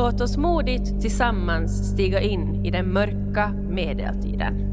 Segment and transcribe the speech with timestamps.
[0.00, 4.70] Låt oss modigt tillsammans stiga in i den mörka medeltiden.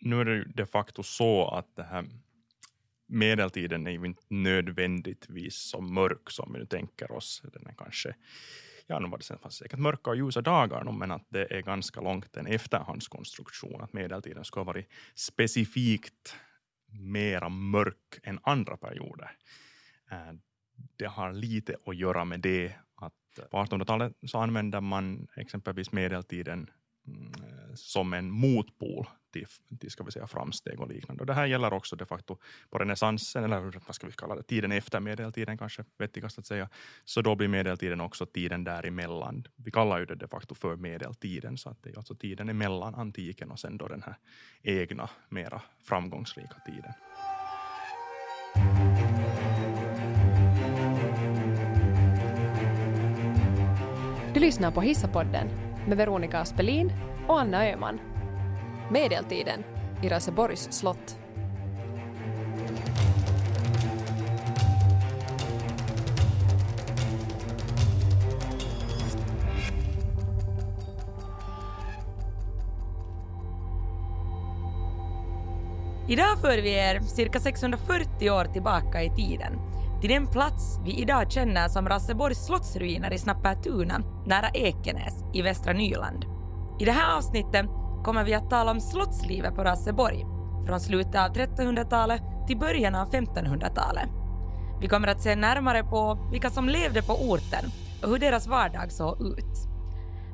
[0.00, 2.04] Nu är det ju de facto så att det här
[3.14, 7.42] medeltiden är ju inte nödvändigtvis så mörk som vi nu tänker oss.
[7.52, 8.14] Den är kanske,
[8.86, 11.62] ja nu var det sen fanns säkert mörka och ljusa dagar, men att det är
[11.62, 16.36] ganska långt en efterhandskonstruktion, att medeltiden ska ha varit specifikt
[16.86, 19.30] mera mörk än andra perioder.
[20.10, 20.32] Eh,
[20.96, 26.70] det har lite att göra med det att på 1800-talet så använde man exempelvis medeltiden
[27.74, 29.46] som en motpol till,
[29.80, 31.22] till ska vi säga, framsteg och liknande.
[31.22, 32.36] Och det här gäller också de facto
[32.70, 36.68] på renässansen, eller vad ska vi kalla det, tiden efter medeltiden kanske vettigast att säga.
[37.04, 39.46] Så då blir medeltiden också tiden däremellan.
[39.56, 42.94] Vi kallar ju det de facto för medeltiden, så att det är alltså tiden emellan
[42.94, 44.16] antiken och sen då den här
[44.62, 46.92] egna, mera framgångsrika tiden.
[54.34, 56.92] Du lyssnar på Hissapodden med Veronica Aspelin
[57.28, 58.00] och Anna Öhman.
[58.90, 59.64] Medeltiden
[60.02, 61.18] i Raseborgs slott.
[76.08, 79.52] Idag för vi er cirka 640 år tillbaka i tiden
[80.04, 85.72] till den plats vi idag känner som Rasseborgs slottsruiner i Snappertuna nära Ekenäs i västra
[85.72, 86.24] Nyland.
[86.80, 87.66] I det här avsnittet
[88.04, 90.24] kommer vi att tala om slottslivet på Rasseborg
[90.66, 94.08] från slutet av 1300-talet till början av 1500-talet.
[94.80, 97.64] Vi kommer att se närmare på vilka som levde på orten
[98.02, 99.68] och hur deras vardag såg ut.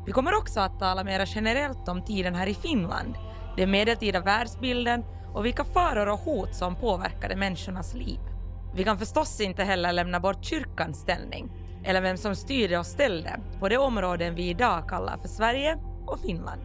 [0.06, 3.15] Vi kommer också att tala mer generellt om tiden här i Finland,
[3.56, 8.30] den medeltida världsbilden och vilka faror och hot som påverkade människornas liv.
[8.75, 11.53] Vi kan förstås inte heller lämna bort kyrkans ställning,
[11.84, 16.20] eller vem som styrde och ställde på de områden vi idag kallar för Sverige och
[16.20, 16.60] Finland.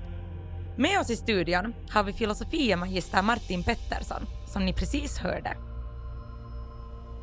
[0.78, 5.58] Med oss i studion har vi filosofiemagister Martin Pettersson, som ni precis hörde.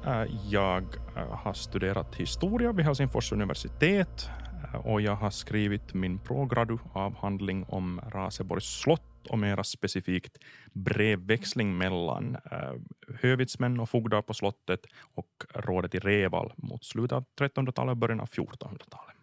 [0.07, 0.85] Eh, jag
[1.17, 4.31] eh, har studerat historia vid Helsingfors universitet
[4.65, 10.39] eh, och jag har skrivit min progradu-avhandling om Raseborgs slott och mera specifikt
[10.73, 12.75] brevväxling mellan eh,
[13.21, 18.21] hövitsmän och fogdar på slottet och rådet i Reval mot slutet av 1300-talet och början
[18.21, 19.17] av 1400-talet.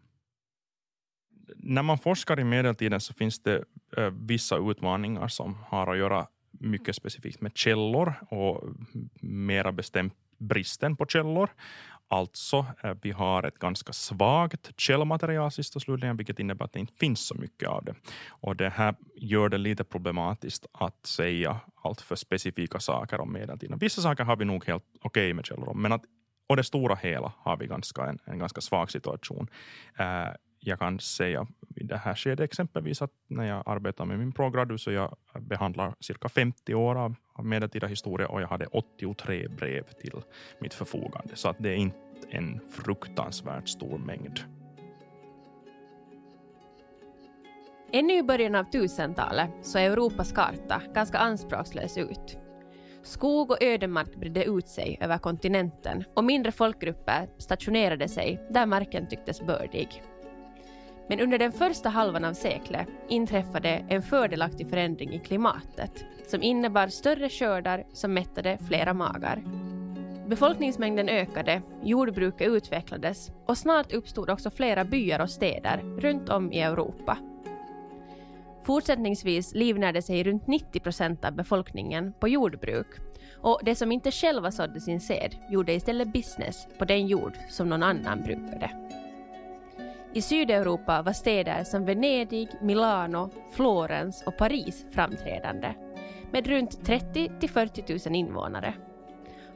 [1.56, 3.64] När man forskar i medeltiden så finns det
[3.98, 8.64] eh, vissa utmaningar som har att göra mycket specifikt med källor och
[9.22, 11.50] mera bestämt bristen på källor.
[12.12, 16.80] Alltså, eh, vi har ett ganska svagt källmaterial sist och slutligen, vilket innebär att det
[16.80, 17.96] inte finns så mycket av det.
[18.30, 23.78] Och det här gör det lite problematiskt att säga allt för specifika saker om medeltiden.
[23.78, 26.04] Vissa saker har vi nog helt okej okay med källor om, men att
[26.50, 29.48] och det stora hela har vi ganska en, en ganska svag situation.
[30.00, 30.06] Uh,
[30.60, 34.78] jag kan säga i det här skedet exempelvis att när jag arbetar med min progradu
[34.78, 39.84] så jag behandlar cirka 50 år av, av medeltida historia och jag hade 83 brev
[39.84, 40.22] till
[40.60, 41.36] mitt förfogande.
[41.36, 41.98] Så att det är inte
[42.30, 44.40] en fruktansvärt stor mängd.
[47.92, 52.38] Ännu i början av 1000-talet såg Europas karta ganska anspråkslös ut.
[53.04, 59.08] Skog och ödemark bredde ut sig över kontinenten och mindre folkgrupper stationerade sig där marken
[59.08, 60.04] tycktes bördig.
[61.10, 66.88] Men under den första halvan av seklet inträffade en fördelaktig förändring i klimatet som innebar
[66.88, 69.44] större skördar som mättade flera magar.
[70.28, 76.62] Befolkningsmängden ökade, jordbruket utvecklades och snart uppstod också flera byar och städer runt om i
[76.62, 77.18] Europa.
[78.64, 82.88] Fortsättningsvis livnärde sig runt 90 procent av befolkningen på jordbruk
[83.42, 87.70] och de som inte själva sådde sin sed gjorde istället business på den jord som
[87.70, 88.72] någon annan brukade.
[90.14, 95.74] I Sydeuropa var städer som Venedig, Milano, Florens och Paris framträdande
[96.32, 98.74] med runt 30 till 40 000 invånare.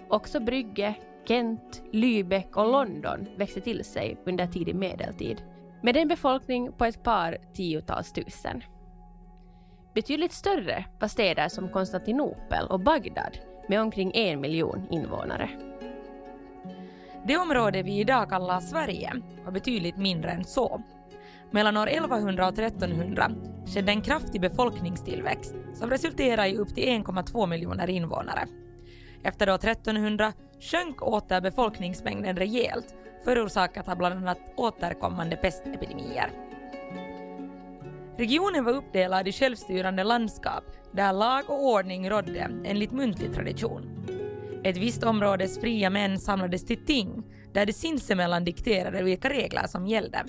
[0.09, 0.95] Också Brygge,
[1.27, 5.43] Kent, Lübeck och London växte till sig under tidig medeltid
[5.83, 8.63] med en befolkning på ett par tiotals tusen.
[9.93, 13.37] Betydligt större var städer som Konstantinopel och Bagdad
[13.69, 15.49] med omkring en miljon invånare.
[17.25, 19.13] Det område vi idag kallar Sverige
[19.45, 20.81] var betydligt mindre än så.
[21.51, 23.31] Mellan år 1100 och 1300
[23.65, 28.47] skedde en kraftig befolkningstillväxt som resulterade i upp till 1,2 miljoner invånare.
[29.23, 36.31] Efter år 1300 sjönk åter befolkningsmängden rejält förorsakat av bland annat återkommande pestepidemier.
[38.17, 43.92] Regionen var uppdelad i självstyrande landskap där lag och ordning rådde enligt muntlig tradition.
[44.63, 47.23] Ett visst områdes fria män samlades till ting
[47.53, 50.23] där de sinsemellan dikterade vilka regler som gällde.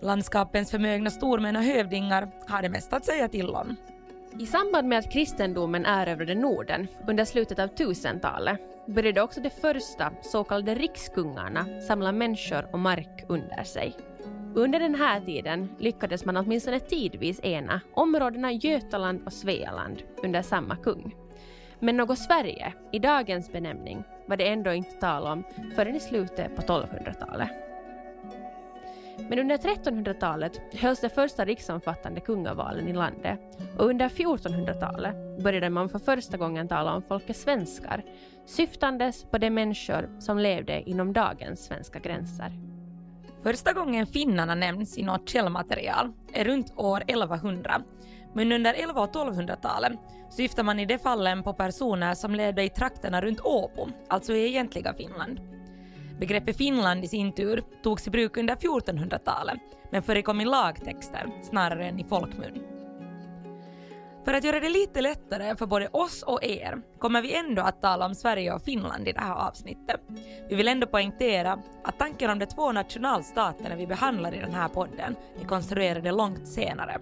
[0.00, 3.76] Landskapens förmögna stormän och hövdingar hade mest att säga till om.
[4.40, 10.12] I samband med att kristendomen erövrade Norden under slutet av 1000-talet började också de första
[10.22, 13.96] så kallade rikskungarna samla människor och mark under sig.
[14.54, 20.76] Under den här tiden lyckades man åtminstone tidvis ena områdena Götaland och Svealand under samma
[20.76, 21.14] kung.
[21.84, 25.44] Men något Sverige, i dagens benämning, var det ändå inte tal om
[25.76, 27.48] förrän i slutet på 1200-talet.
[29.18, 33.40] Men under 1300-talet hölls de första riksomfattande kungavalen i landet
[33.78, 38.04] och under 1400-talet började man för första gången tala om folket svenskar,
[38.46, 42.52] syftandes på de människor som levde inom dagens svenska gränser.
[43.42, 47.82] Första gången finnarna nämns i något källmaterial är runt år 1100
[48.34, 49.92] men under 1100 och 1200-talet
[50.36, 54.46] syftar man i de fallen på personer som levde i trakterna runt Åbo, alltså i
[54.46, 55.40] egentliga Finland.
[56.18, 61.86] Begreppet Finland i sin tur togs i bruk under 1400-talet men förekom i lagtexter snarare
[61.86, 62.62] än i folkmun.
[64.24, 67.82] För att göra det lite lättare för både oss och er kommer vi ändå att
[67.82, 70.00] tala om Sverige och Finland i det här avsnittet.
[70.48, 74.68] Vi vill ändå poängtera att tanken om de två nationalstaterna vi behandlar i den här
[74.68, 76.98] podden är konstruerade långt senare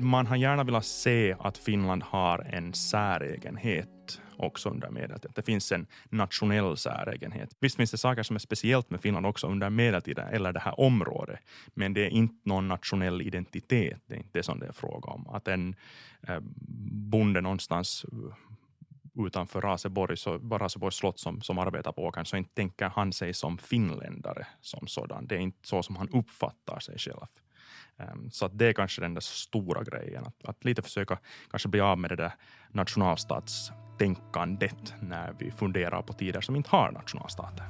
[0.00, 5.32] man har gärna velat se att Finland har en säregenhet också under medeltiden.
[5.34, 7.56] Det finns en nationell säregenhet.
[7.60, 10.80] Visst finns det saker som är speciellt med Finland också under medeltiden, eller det här
[10.80, 11.40] området,
[11.74, 14.02] men det är inte någon nationell identitet.
[14.06, 15.28] Det är inte det som det är fråga om.
[15.28, 15.74] Att en
[16.28, 16.40] eh,
[17.10, 22.54] bonde någonstans eh, utanför Raseborg, så, Raseborgs slott som, som arbetar på åkern, så inte
[22.54, 25.26] tänker han sig som finländare som sådan.
[25.26, 27.26] Det är inte så som han uppfattar sig själv.
[27.98, 31.18] Ehm, så att det är kanske den där stora grejen, att, att lite försöka
[31.50, 32.32] kanske bli av med det där
[32.72, 37.64] nationalstatstänkandet när vi funderar på tider som inte har nationalstater.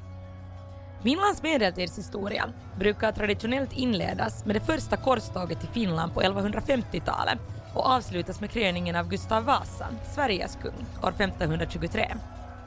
[1.03, 7.39] Finlands medeltidshistoria brukar traditionellt inledas med det första korståget till Finland på 1150-talet
[7.75, 12.15] och avslutas med kröningen av Gustav Vasa, Sveriges kung, år 1523.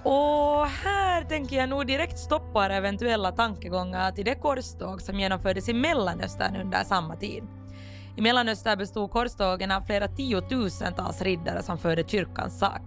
[0.04, 5.74] Och här tänker jag nog direkt stoppa eventuella tankegångar till det korståg som genomfördes i
[5.74, 7.44] Mellanöstern under samma tid.
[8.18, 12.82] I Mellanöstern bestod korstågen av flera tiotusentals riddare som förde kyrkans sak.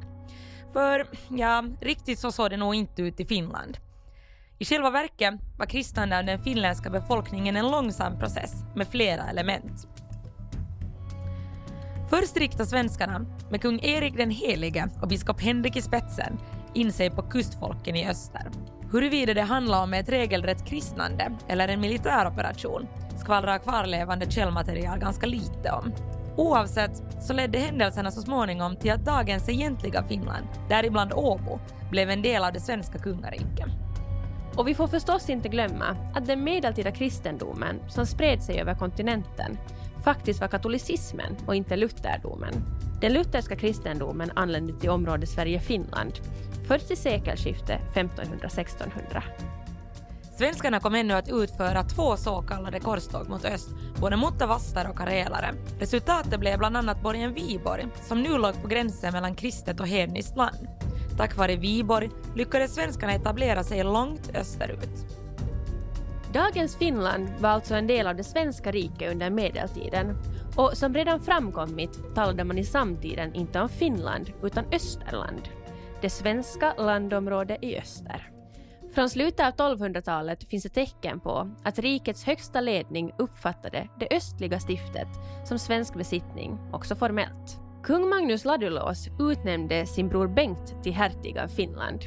[0.73, 3.79] För, ja, riktigt så såg det nog inte ut i Finland.
[4.59, 9.89] I själva verket var kristnandet av den finländska befolkningen en långsam process med flera element.
[12.11, 16.39] Först riktade svenskarna, med kung Erik den helige och biskop Henrik i spetsen,
[16.77, 18.51] in sig på kustfolken i öster.
[18.93, 22.87] Huruvida det handlar om ett regelrätt kristnande eller en militäroperation
[23.21, 25.93] skvallrar kvarlevande källmaterial ganska lite om.
[26.37, 31.59] Oavsett så ledde händelserna så småningom till att dagens egentliga Finland, däribland Åbo,
[31.91, 33.69] blev en del av det svenska kungariket.
[34.57, 39.59] Och vi får förstås inte glömma att den medeltida kristendomen som spred sig över kontinenten
[40.05, 42.55] faktiskt var katolicismen och inte lutherdomen.
[43.01, 46.13] Den lutherska kristendomen anlände till området Sverige-Finland
[46.67, 49.23] först i sekelskiftet 1500-1600.
[50.37, 53.69] Svenskarna kom ännu att utföra två så kallade korståg mot öst,
[54.01, 55.55] både mot tavastar och karelare.
[55.79, 60.37] Resultatet blev bland annat borgen Viborg, som nu låg på gränsen mellan kristet och hedniskt
[60.37, 60.69] land.
[61.17, 65.07] Tack vare Viborg lyckades svenskarna etablera sig långt österut.
[66.33, 70.17] Dagens Finland var alltså en del av det svenska riket under medeltiden
[70.57, 75.49] och som redan framkommit talade man i samtiden inte om Finland utan Österland,
[76.07, 78.31] det svenska landområdet i öster.
[78.95, 84.59] Från slutet av 1200-talet finns det tecken på att rikets högsta ledning uppfattade det östliga
[84.61, 85.09] stiftet
[85.45, 87.61] som svensk besittning, också formellt.
[87.83, 92.01] Kung Magnus Ladulås utnämnde sin bror Bengt till hertig av Finland.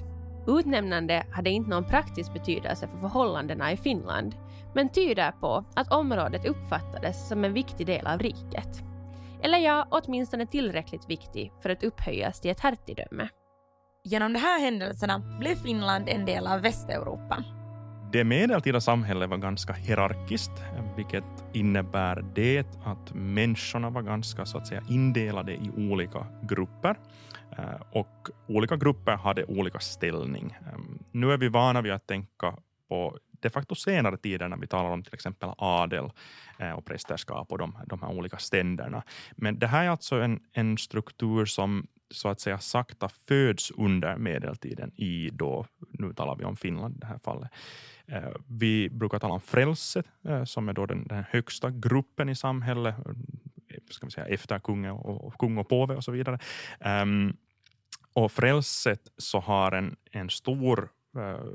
[0.48, 4.36] Utnämnande hade inte någon praktisk betydelse för förhållandena i Finland,
[4.76, 8.84] men tyder på att området uppfattades som en viktig del av riket.
[9.44, 13.30] Eller ja, åtminstone tillräckligt viktig för att upphöjas till ett hertigdöme.
[14.04, 17.44] Genom de här händelserna blev Finland en del av Västeuropa.
[18.12, 20.52] Det medeltida samhället var ganska hierarkiskt,
[20.96, 26.96] vilket innebär det att människorna var ganska så att säga indelade i olika grupper
[27.58, 30.58] eh, och olika grupper hade olika ställning.
[30.74, 32.56] Ehm, nu är vi vana vid att tänka
[32.90, 36.12] på de facto senare tider när vi talar om till exempel adel
[36.60, 39.04] eh, och prästerskap och de, de här olika ständerna.
[39.32, 44.18] Men det här är alltså en, en struktur som så att säga sakta föds under
[44.18, 47.52] medeltiden i då, nu talar vi om Finland i det här fallet.
[48.12, 52.36] Eh, vi brukar tala om frälset eh, som är då den, den högsta gruppen i
[52.36, 52.96] samhället,
[53.70, 56.40] eh, ska vi säga, efter kung och, och, kung och påve och så vidare.
[56.80, 57.38] Ehm,
[58.14, 60.90] och frälset så har en, en stor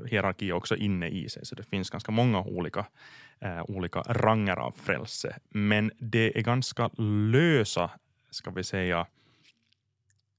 [0.07, 2.85] hierarki också inne i sig, så det finns ganska många olika,
[3.67, 5.35] olika ranger av frälse.
[5.49, 6.89] Men det är ganska
[7.31, 7.91] lösa,
[8.29, 9.07] ska vi säga,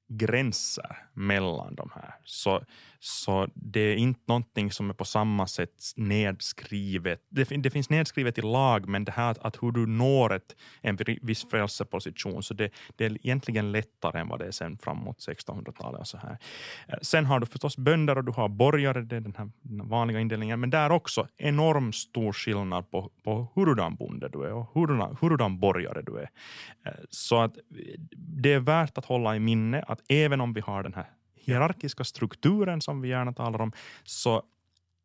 [0.08, 2.14] gränser mellan de här.
[2.24, 2.64] Så,
[3.00, 7.22] så det är inte någonting som är på samma sätt nedskrivet.
[7.28, 10.56] Det, det finns nedskrivet i lag, men det här att, att hur du når ett,
[10.80, 15.18] en viss frälseposition, så det, det, är egentligen lättare än vad det är sen framåt
[15.18, 16.00] 1600-talet.
[16.00, 16.38] Och så här.
[16.88, 19.50] Eh, sen har du förstås bönder och du har borgare, det är den här
[19.84, 24.70] vanliga indelningen, men där också enormt stor skillnad på, på hurudan bonde du är och
[24.74, 26.30] hurudan, hurudan borgare du är.
[26.86, 27.56] Eh, så att
[28.16, 31.06] det är värt att hålla i minne att även om vi har den här
[31.46, 33.72] hierarkiska strukturen som vi gärna talar om,
[34.04, 34.42] så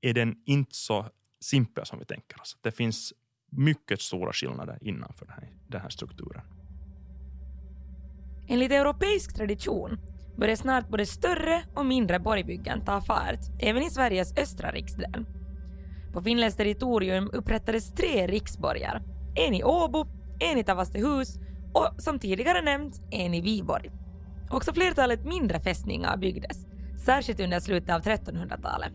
[0.01, 1.05] är den inte så
[1.39, 2.57] simpel som vi tänker oss.
[2.61, 3.13] Det finns
[3.49, 6.41] mycket stora skillnader innanför den här, den här strukturen.
[8.47, 9.99] Enligt europeisk tradition
[10.37, 15.25] börjar snart både större och mindre borgbyggen ta fart, även i Sveriges östra riksdel.
[16.13, 19.01] På finländskt territorium upprättades tre riksborgar,
[19.35, 20.05] en i Åbo,
[20.39, 21.37] en i Tavastehus
[21.73, 23.91] och som tidigare nämnt en i Viborg.
[24.51, 26.65] Också flertalet mindre fästningar byggdes,
[27.05, 28.93] särskilt under slutet av 1300-talet.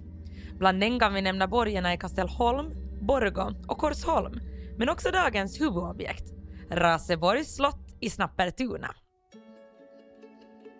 [0.58, 4.40] Bland dem kan vi nämna borgarna i Kastelholm, Borgå och Korsholm,
[4.78, 6.32] men också dagens huvudobjekt,
[6.70, 8.94] Raseborgs slott i Snappertuna.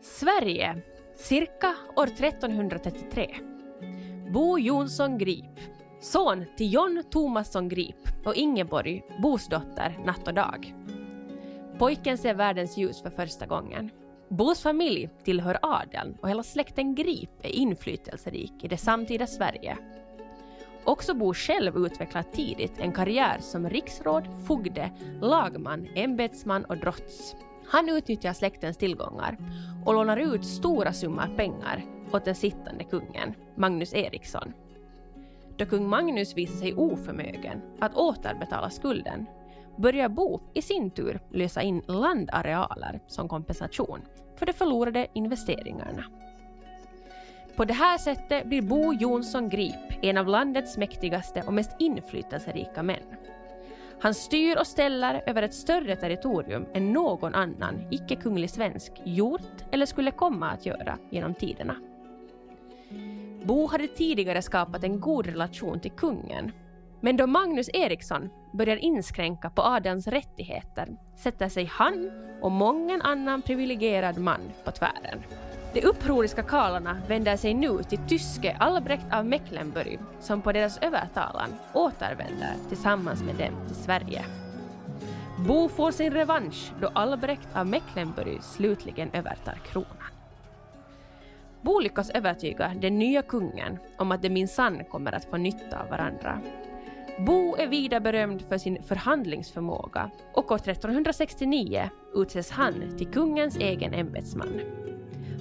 [0.02, 0.82] Sverige,
[1.16, 3.34] cirka år 1333.
[4.32, 5.60] Bo Jonsson Grip,
[6.00, 10.74] son till John Thomasson Grip och Ingeborg, Bos dotter, natt och dag.
[11.78, 13.90] Pojken ser världens ljus för första gången.
[14.28, 19.78] Bos familj tillhör adeln och hela släkten Grip är inflytelserik i det samtida Sverige.
[20.84, 24.90] Också Bo själv utvecklar tidigt en karriär som riksråd, fogde,
[25.20, 27.36] lagman, ämbetsman och drotts.
[27.66, 29.38] Han utnyttjar släktens tillgångar
[29.84, 34.52] och lånar ut stora summor pengar åt den sittande kungen, Magnus Eriksson.
[35.56, 39.26] Då kung Magnus visar sig oförmögen att återbetala skulden
[39.76, 44.00] börjar Bo i sin tur lösa in landarealer som kompensation
[44.36, 46.04] för de förlorade investeringarna.
[47.56, 52.82] På det här sättet blir Bo Jonsson Grip en av landets mäktigaste och mest inflytelserika
[52.82, 53.02] män.
[54.00, 59.86] Han styr och ställer över ett större territorium än någon annan icke-kunglig svensk gjort eller
[59.86, 61.76] skulle komma att göra genom tiderna.
[63.44, 66.52] Bo hade tidigare skapat en god relation till kungen
[67.06, 72.10] men då Magnus Eriksson börjar inskränka på adelns rättigheter sätter sig han
[72.42, 75.22] och mången annan privilegierad man på tvären.
[75.74, 81.54] De upproriska karlarna vänder sig nu till tyske Albrecht av Mecklenburg som på deras övertalan
[81.72, 84.24] återvänder tillsammans med dem till Sverige.
[85.46, 90.12] Bo får sin revansch då Albrecht av Mecklenburg slutligen övertar kronan.
[91.60, 95.88] Bo lyckas övertyga den nya kungen om att de minsann kommer att få nytta av
[95.90, 96.40] varandra
[97.18, 103.94] Bo är vida berömd för sin förhandlingsförmåga och år 1369 utses han till kungens egen
[103.94, 104.60] ämbetsman.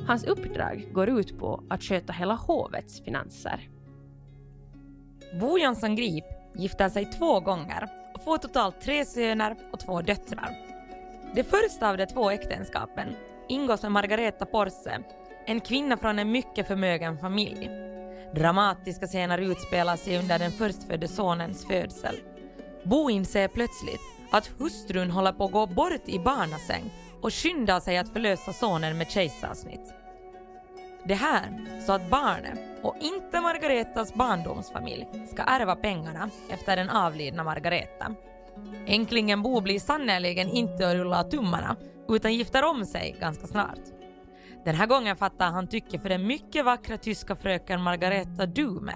[0.07, 3.69] Hans uppdrag går ut på att sköta hela hovets finanser.
[5.39, 10.57] Bo Jonsson Grip gifter sig två gånger och får totalt tre söner och två döttrar.
[11.35, 13.07] Det första av de två äktenskapen
[13.49, 14.99] ingås med Margareta Porse,
[15.45, 17.94] en kvinna från en mycket förmögen familj.
[18.35, 22.15] Dramatiska scener utspelar sig under den förstfödde sonens födsel.
[22.83, 24.01] Bo inser plötsligt
[24.31, 28.97] att hustrun håller på att gå bort i barnasäng och skyndar sig att förlösa sonen
[28.97, 29.93] med kejsarsnitt.
[31.07, 37.43] Det här så att barnet, och inte Margaretas barndomsfamilj, ska ärva pengarna efter den avlidna
[37.43, 38.15] Margareta.
[38.85, 41.75] Änklingen Bo blir sannerligen inte att rulla tummarna
[42.09, 43.94] utan gifter om sig ganska snart.
[44.65, 48.93] Den här gången fattar han tycke för den mycket vackra tyska fröken Margareta Dume.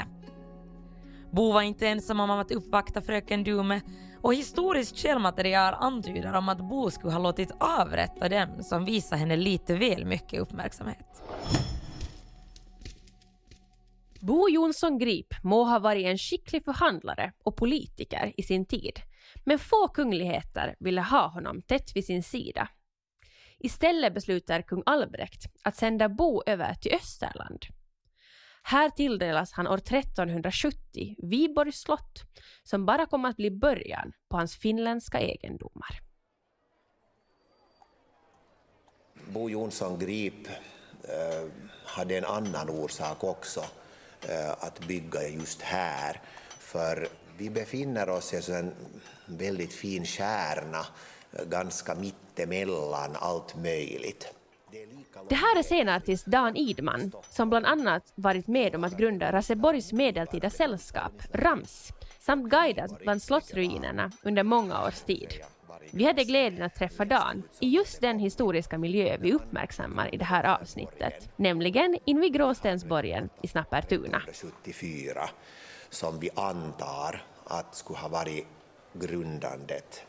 [1.31, 3.81] Bo var inte ensam om att uppvakta fröken Dume
[4.21, 9.35] och historiskt källmaterial antyder om att Bo skulle ha låtit avrätta dem som visar henne
[9.35, 11.23] lite väl mycket uppmärksamhet.
[14.19, 18.99] Bo Jonsson Grip må ha varit en skicklig förhandlare och politiker i sin tid,
[19.45, 22.69] men få kungligheter ville ha honom tätt vid sin sida
[23.59, 27.65] Istället beslutar kung Albrecht att sända Bo över till Österland.
[28.63, 32.23] Här tilldelas han år 1370 Viborgs slott
[32.63, 35.99] som bara kommer att bli början på hans finländska egendomar.
[39.27, 40.47] Bo Jonsson Grip
[41.03, 41.49] eh,
[41.85, 43.63] hade en annan orsak också
[44.29, 46.21] eh, att bygga just här.
[46.59, 48.73] För vi befinner oss i en
[49.25, 50.85] väldigt fin kärna,
[51.31, 54.33] ganska mittemellan allt möjligt.
[55.29, 59.93] Det här är scenartist Dan Idman, som bland annat varit med om att grunda Raseborgs
[59.93, 65.33] medeltida sällskap, RAMS, samt guidat bland slottsruinerna under många års tid.
[65.91, 70.25] Vi hade glädjen att träffa Dan i just den historiska miljö vi uppmärksammar i det
[70.25, 74.21] här avsnittet, nämligen invid Gråstensborgen i Snappertuna.
[74.63, 75.29] 74
[75.89, 78.47] som vi antar att skulle ha varit
[78.93, 80.05] grundandet.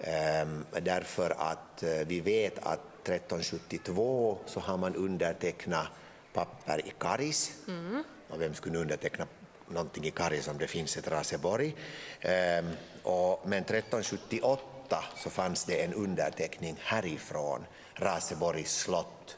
[0.00, 5.86] Ehm, därför att eh, vi vet att 1372 så har man undertecknat
[6.32, 7.52] papper i Karis.
[7.68, 8.04] Mm.
[8.28, 9.26] Och vem skulle underteckna
[9.68, 11.76] någonting i Karis om det finns ett Raseborg?
[12.20, 12.70] Ehm,
[13.02, 17.64] och, men 1378 så fanns det en underteckning härifrån,
[17.94, 19.36] Raseborgs slott.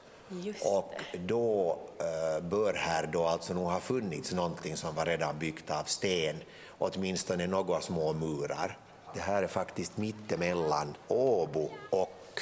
[0.65, 5.71] och då uh, bör här då alltså nog ha funnits någonting som var redan byggt
[5.71, 6.37] av sten,
[6.79, 8.79] åtminstone några små murar.
[9.15, 12.41] Det här är faktiskt mittemellan Åbo och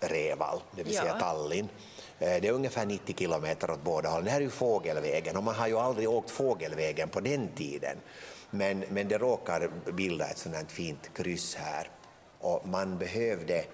[0.00, 1.68] Reval, det vill säga Tallinn.
[2.18, 4.24] Eh, det är ungefär 90 kilometer åt båda hållen.
[4.24, 7.96] Det här är ju fågelvägen och man har ju aldrig åkt fågelvägen på den tiden.
[8.50, 11.90] Men, men det råkar bilda ett sådant här fint kryss här
[12.38, 13.64] och man behövde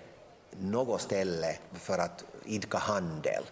[0.50, 3.45] något ställe för att idka handel.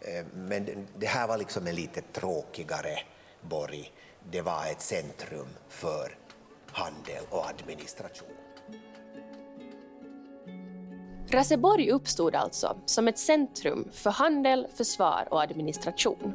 [0.00, 2.98] Eh, men det här var liksom en lite tråkigare
[3.40, 3.92] borg.
[4.30, 6.17] Det var ett centrum för
[6.72, 8.28] handel och administration.
[11.30, 16.34] Raseborg uppstod alltså som ett centrum för handel, försvar och administration.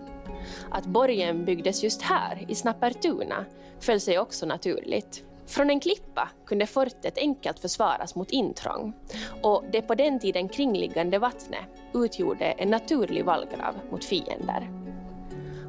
[0.72, 3.46] Att borgen byggdes just här, i Snappertuna,
[3.80, 5.24] föll sig också naturligt.
[5.46, 8.94] Från en klippa kunde fortet enkelt försvaras mot intrång
[9.42, 14.70] och det på den tiden kringliggande vattnet utgjorde en naturlig vallgrav mot fiender.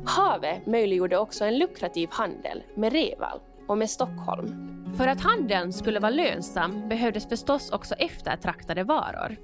[0.06, 4.74] Havet möjliggjorde också en lukrativ handel med Reval och med Stockholm.
[4.96, 9.36] För att handeln skulle vara lönsam behövdes förstås också eftertraktade varor.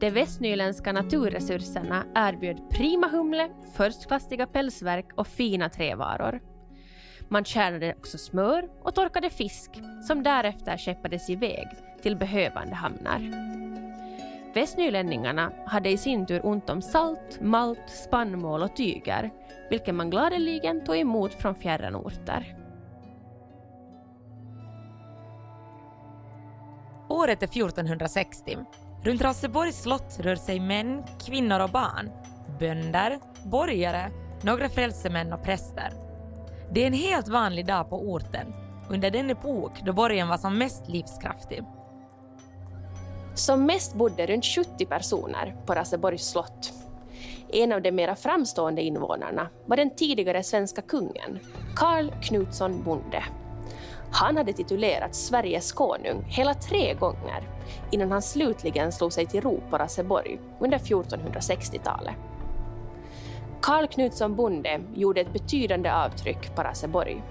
[0.00, 6.40] De västnyländska naturresurserna erbjöd prima humle, förstklassiga pälsverk och fina trävaror.
[7.28, 9.70] Man tjänade också smör och torkade fisk
[10.06, 11.68] som därefter skeppades iväg
[12.02, 13.52] till behövande hamnar.
[14.54, 19.30] Västnylänningarna hade i sin tur ont om salt, malt, spannmål och tyger,
[19.70, 22.61] vilket man gladeligen tog emot från fjärran orter.
[27.22, 28.58] Året är 1460.
[29.02, 32.10] Runt Raseborgs slott rör sig män, kvinnor och barn,
[32.58, 34.10] bönder, borgare,
[34.42, 35.92] några frälsemän och präster.
[36.70, 38.54] Det är en helt vanlig dag på orten,
[38.90, 41.62] under den epok då borgen var som mest livskraftig.
[43.34, 46.72] Som mest bodde runt 70 personer på Raseborgs slott.
[47.52, 51.38] En av de mera framstående invånarna var den tidigare svenska kungen,
[51.76, 53.24] Karl Knutsson Bonde.
[54.12, 57.48] Han hade titulerat Sveriges konung hela tre gånger
[57.90, 62.14] innan han slutligen slog sig till ro på Raseborg under 1460-talet.
[63.62, 67.22] Karl Knutsson Bonde gjorde ett betydande avtryck på Raseborg.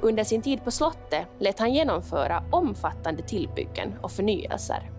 [0.00, 4.90] Under sin tid på slottet lät han genomföra omfattande tillbyggen och förnyelser.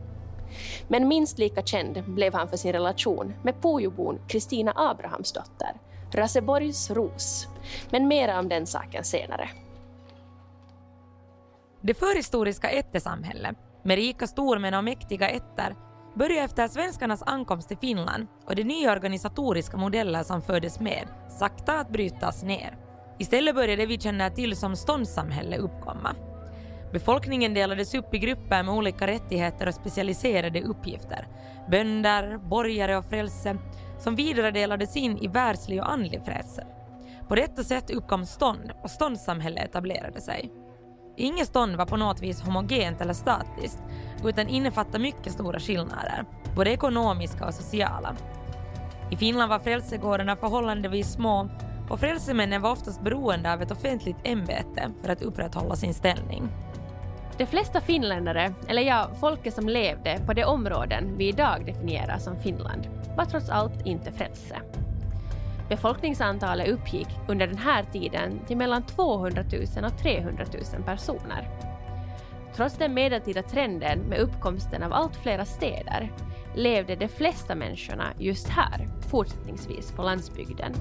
[0.87, 5.73] Men minst lika känd blev han för sin relation med Pojobon Kristina Abrahamsdotter,
[6.11, 7.47] Raseborgs ros.
[7.89, 9.49] Men mera om den saken senare.
[11.87, 15.75] Det förhistoriska ättesamhället, med rika stormän och mäktiga ätter,
[16.15, 21.07] började efter svenskarnas ankomst till Finland och de nya organisatoriska modeller som fördes med
[21.39, 22.77] sakta att brytas ner.
[23.19, 26.15] Istället började det vi känner till som ståndssamhälle uppkomma.
[26.91, 31.27] Befolkningen delades upp i grupper med olika rättigheter och specialiserade uppgifter.
[31.71, 33.57] Bönder, borgare och frälse
[33.99, 36.67] som vidare delades in i världslig och andlig frälse.
[37.27, 40.64] På detta sätt uppkom stånd och ståndssamhälle etablerade sig.
[41.17, 43.79] Inget stånd var på något vis homogent eller statiskt
[44.25, 46.25] utan innefattade mycket stora skillnader,
[46.55, 48.15] både ekonomiska och sociala.
[49.11, 51.49] I Finland var frälsegårdarna förhållandevis små
[51.89, 56.49] och frälsemännen var oftast beroende av ett offentligt ämbete för att upprätthålla sin ställning.
[57.37, 62.37] De flesta finländare, eller ja, folket som levde på de områden vi idag definierar som
[62.37, 64.55] Finland, var trots allt inte frälse.
[65.69, 69.43] Befolkningsantalet uppgick under den här tiden till mellan 200
[69.75, 71.49] 000 och 300 000 personer.
[72.55, 76.11] Trots den medeltida trenden med uppkomsten av allt flera städer
[76.55, 80.73] levde de flesta människorna just här, fortsättningsvis på landsbygden.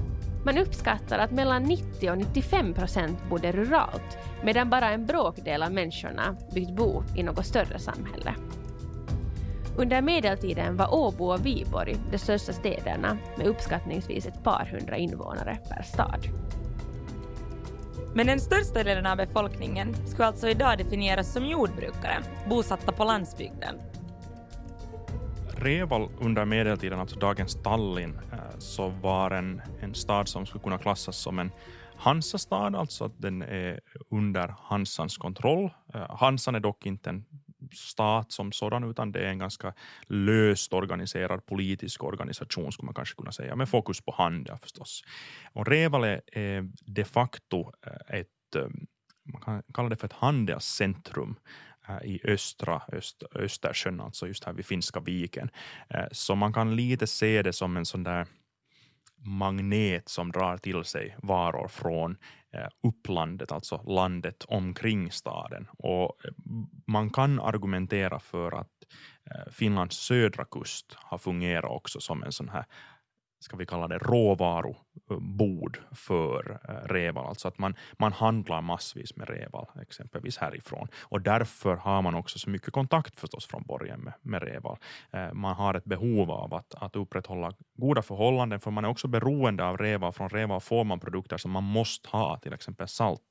[0.45, 5.71] Man uppskattar att mellan 90 och 95 procent bodde ruralt, medan bara en bråkdel av
[5.71, 8.35] människorna byggt bo i något större samhälle.
[9.77, 15.57] Under medeltiden var Åbo och Viborg de största städerna med uppskattningsvis ett par hundra invånare
[15.69, 16.27] per stad.
[18.13, 22.17] Men den största delen av befolkningen skulle alltså idag definieras som jordbrukare,
[22.49, 23.75] bosatta på landsbygden.
[25.57, 30.77] Reval under medeltiden, alltså dagens Tallinn, eh, så var en, en stad som skulle kunna
[30.77, 31.51] klassas som en
[31.97, 35.69] Hansastad, alltså att den är under Hansans kontroll.
[35.93, 37.25] Eh, Hansan är dock inte en
[37.73, 39.73] stat som sådan, utan det är en ganska
[40.07, 45.03] löst organiserad politisk organisation, skulle man kanske kunna säga, med fokus på handel förstås.
[45.53, 48.67] Och Revale är de facto eh, ett, eh,
[49.33, 51.35] man kan kalla det för ett handelscentrum
[51.87, 55.49] eh, i östra öst, Östersjön, alltså just här vid Finska viken.
[56.11, 58.27] Så man kan lite se det som en sån där
[59.25, 62.17] magnet som drar till sig varor från
[62.55, 65.67] Eh, upplandet, alltså landet omkring staden.
[65.77, 66.31] Och eh,
[66.87, 68.71] man kan argumentera för att
[69.31, 72.65] eh, Finlands södra kust har fungerat också som en sån här
[73.45, 79.29] ska vi kalla det råvarubord för eh, Reval, alltså att man, man handlar massvis med
[79.29, 80.87] Reval, exempelvis härifrån.
[81.01, 84.77] Och därför har man också så mycket kontakt förstås från borgen med, med Reval.
[85.11, 89.07] Eh, man har ett behov av att, att upprätthålla goda förhållanden, för man är också
[89.07, 90.13] beroende av Reval.
[90.13, 93.21] Från Reval får man produkter som man måste ha, till exempel salt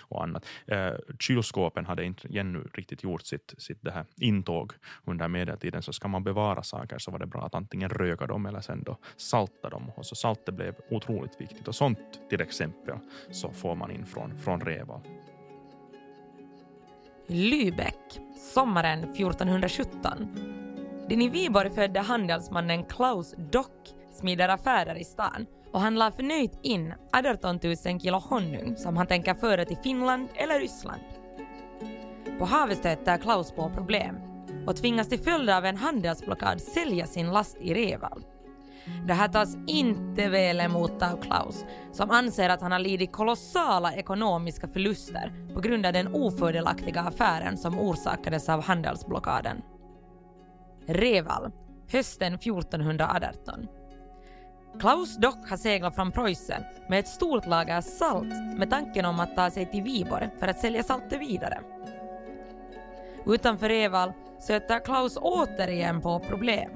[0.00, 0.46] och annat.
[0.66, 4.72] Eh, kylskåpen hade inte ännu riktigt gjort sitt, sitt det här intåg
[5.04, 8.46] under medeltiden, så ska man bevara saker så var det bra att antingen röka dem
[8.46, 9.90] eller sen då salta dem.
[9.96, 11.98] Och så saltet blev otroligt viktigt och sånt
[12.30, 12.98] till exempel
[13.30, 15.00] så får man in från, från Reval.
[17.26, 18.20] Lübeck,
[18.54, 20.28] sommaren 1417.
[21.08, 26.58] Den i Viborg födde handelsmannen Klaus Dock smider affärer i stan och han la förnöjt
[26.62, 31.02] in 18 000 kilo honung som han tänker föra till Finland eller Ryssland.
[32.38, 34.16] På havet stöter Klaus på problem
[34.66, 38.24] och tvingas till följd av en handelsblockad sälja sin last i Reval.
[39.06, 43.94] Det här tas inte väl emot av Klaus, som anser att han har lidit kolossala
[43.94, 49.62] ekonomiska förluster på grund av den ofördelaktiga affären som orsakades av handelsblockaden.
[50.86, 51.52] Reval,
[51.92, 53.68] hösten 1418.
[54.80, 59.36] Klaus Dock har seglat från Preussen med ett stort lager salt med tanken om att
[59.36, 61.60] ta sig till Viborg för att sälja saltet vidare.
[63.26, 66.70] Utanför Reval stöter Klaus återigen på problem.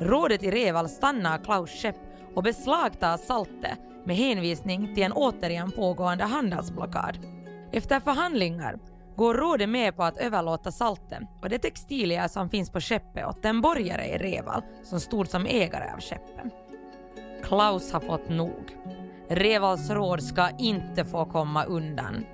[0.00, 1.96] Rådet i Reval stannar Klaus skepp
[2.34, 7.18] och beslagtar saltet med hänvisning till en återigen pågående handelsblockad.
[7.72, 8.78] Efter förhandlingar
[9.16, 13.42] går rådet med på att överlåta salten och de textilier som finns på skeppet åt
[13.42, 16.69] den borgare i Reval som stod som ägare av skeppet.
[17.42, 18.76] Klaus har fått nog.
[19.28, 22.26] Revals råd ska inte få komma undan.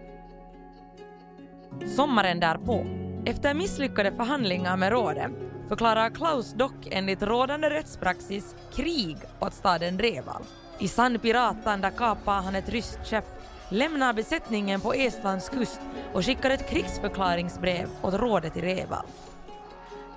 [1.97, 2.87] Sommaren därpå,
[3.27, 5.31] efter misslyckade förhandlingar med rådet,
[5.69, 10.43] förklarar Klaus dock enligt rådande rättspraxis krig åt staden Reval.
[10.79, 13.25] I sann piratanda kapar han ett ryskt skepp,
[13.69, 15.81] lämnar besättningen på Estlands kust
[16.13, 19.07] och skickar ett krigsförklaringsbrev åt rådet i Reval.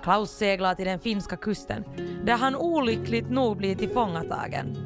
[0.02, 1.84] Klaus seglar till den finska kusten
[2.24, 4.76] där han olyckligt nog blir tillfångatagen.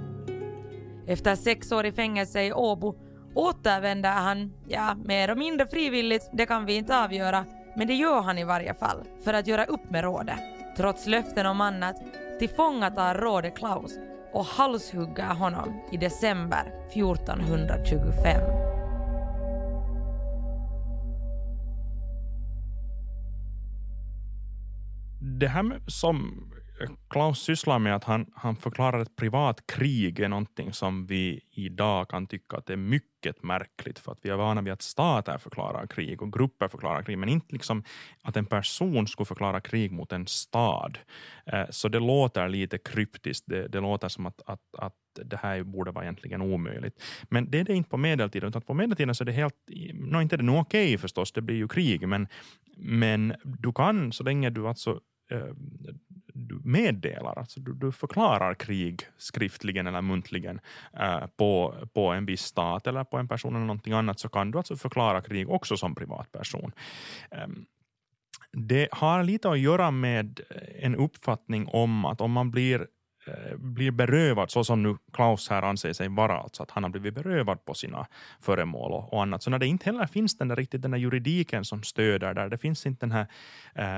[1.07, 2.95] Efter sex år i fängelse i Åbo
[3.35, 7.45] återvänder han, ja, mer och mindre frivilligt, det kan vi inte avgöra,
[7.77, 10.39] men det gör han i varje fall, för att göra upp med rådet.
[10.77, 11.97] Trots löften om annat
[12.39, 13.99] tillfångatar rådet Klaus
[14.33, 18.74] och halshugger honom i december 1425.
[25.45, 26.45] Det här som
[26.81, 31.41] eh, Klaus sysslar med, att han, han förklarar ett privat krig är någonting som vi
[31.51, 34.83] idag kan tycka att det är mycket märkligt, för att vi är vana vid att
[34.83, 37.85] stater förklarar krig och grupper förklarar krig, men inte liksom
[38.23, 40.99] att en person skulle förklara krig mot en stad.
[41.47, 45.63] Eh, så det låter lite kryptiskt, det, det låter som att, att, att det här
[45.63, 47.03] borde vara egentligen omöjligt.
[47.31, 49.55] Men det är det inte på medeltiden, utan på medeltiden så är det helt,
[49.95, 52.29] no, inte det nog okej okay förstås, det blir ju krig, men,
[52.77, 55.01] men du kan, så länge du alltså
[56.35, 60.61] du meddelar, alltså du, du, förklarar krig skriftligen eller muntligen
[61.01, 64.51] eh, på, på en viss stat eller på en person eller någonting annat så kan
[64.51, 66.73] du alltså förklara krig också som privatperson.
[67.31, 67.47] Eh,
[68.53, 70.41] det har lite att göra med
[70.79, 72.87] en uppfattning om att om man blir
[73.27, 76.91] Eh, blir berövad, så som nu Klaus här anser sig vara, alltså att han har
[76.91, 78.07] blivit berövad på sina
[78.41, 79.43] föremål och, och annat.
[79.43, 82.49] Så när det inte heller finns den där, riktigt den där juridiken som stöder där,
[82.49, 83.27] det finns inte den här,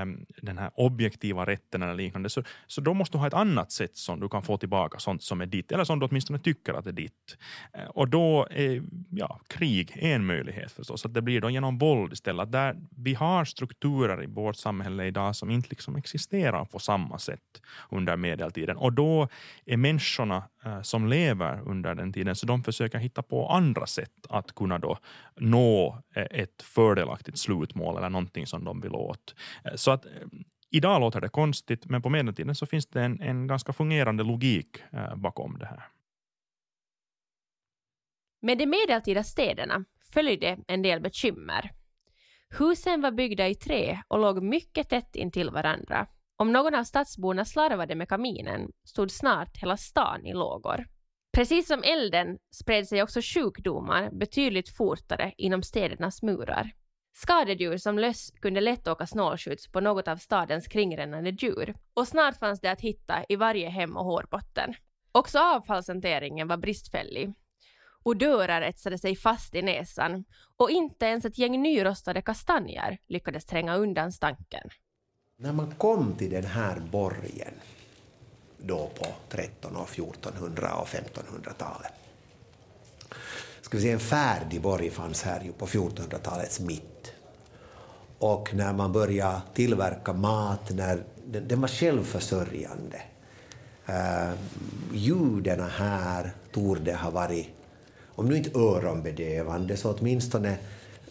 [0.03, 3.73] um, den här objektiva rätten eller liknande, så, så då måste du ha ett annat
[3.73, 6.75] sätt som du kan få tillbaka sånt som är ditt, eller som du åtminstone tycker
[6.75, 7.37] att är ditt.
[7.73, 12.12] Eh, och då är ja, krig en möjlighet förstås, att det blir då genom våld
[12.12, 12.53] istället.
[12.53, 17.62] Där vi har strukturer i vårt samhälle idag som inte liksom existerar på samma sätt
[17.91, 18.77] under medeltiden.
[18.77, 19.16] Och då
[19.65, 24.27] är människorna eh, som lever under den tiden, så de försöker hitta på andra sätt
[24.29, 24.99] att kunna då
[25.37, 29.35] nå eh, ett fördelaktigt slutmål eller någonting som de vill åt.
[29.65, 30.07] Eh, så att
[30.71, 34.79] idag låter det konstigt, men på medeltiden så finns det en, en ganska fungerande logik
[35.17, 35.83] bakom det här.
[38.43, 41.71] Med de medeltida städerna följde en del bekymmer.
[42.59, 47.44] Husen var byggda i trä och låg mycket tätt intill varandra om någon av stadsborna
[47.44, 50.87] slarvade med kaminen stod snart hela stan i lågor.
[51.33, 56.70] Precis som elden spred sig också sjukdomar betydligt fortare inom städernas murar.
[57.14, 62.38] Skadedjur som löss kunde lätt åka snålskjuts på något av stadens kringrännande djur och snart
[62.38, 64.75] fanns det att hitta i varje hem och hårbotten.
[65.12, 67.33] Också avfallshanteringen var bristfällig.
[68.03, 70.25] Odörer etsade sig fast i näsan
[70.57, 74.70] och inte ens ett gäng nyrostade kastanjer lyckades tränga undan stanken.
[75.38, 77.55] När man kom till den här borgen
[78.59, 81.92] då på 1300, och 1400 och 1500-talet
[83.61, 87.12] ska vi säga, en färdig borg fanns här ju på 1400-talets mitt.
[88.18, 93.03] Och när man började tillverka mat, när den, den var självförsörjande.
[93.87, 94.35] Eh, uh,
[94.92, 97.49] ljuden här torde ha varit,
[98.07, 100.59] om nu inte öronbedövande, så åtminstone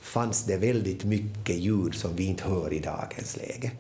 [0.02, 3.72] fanns det väldigt mycket ljud som vi inte hör i dagens läge.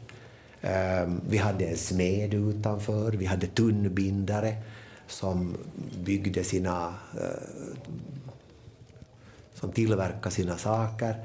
[0.61, 4.55] Ehm, vi hade en smed utanför, vi hade tunnbindare
[5.07, 5.57] som
[6.03, 6.93] byggde sina...
[7.21, 7.77] Eh,
[9.53, 11.15] som tillverkade sina saker.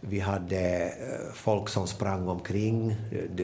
[0.00, 2.96] Vi hade eh, folk som sprang omkring,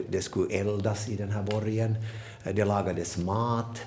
[0.09, 1.95] det skulle eldas i den här borgen.
[2.43, 3.81] Det lagades mat.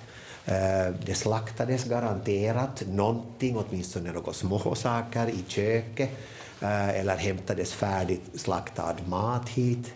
[0.46, 6.10] Ehm, det slaktades garanterat någonting, åtminstone några småsaker i köket
[6.60, 9.92] eh, eller hämtades färdigt slaktad mat hit.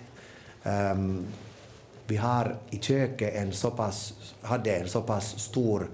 [0.63, 1.27] Ehm,
[2.11, 5.91] vi har i köket en så pass, hade en så pass stor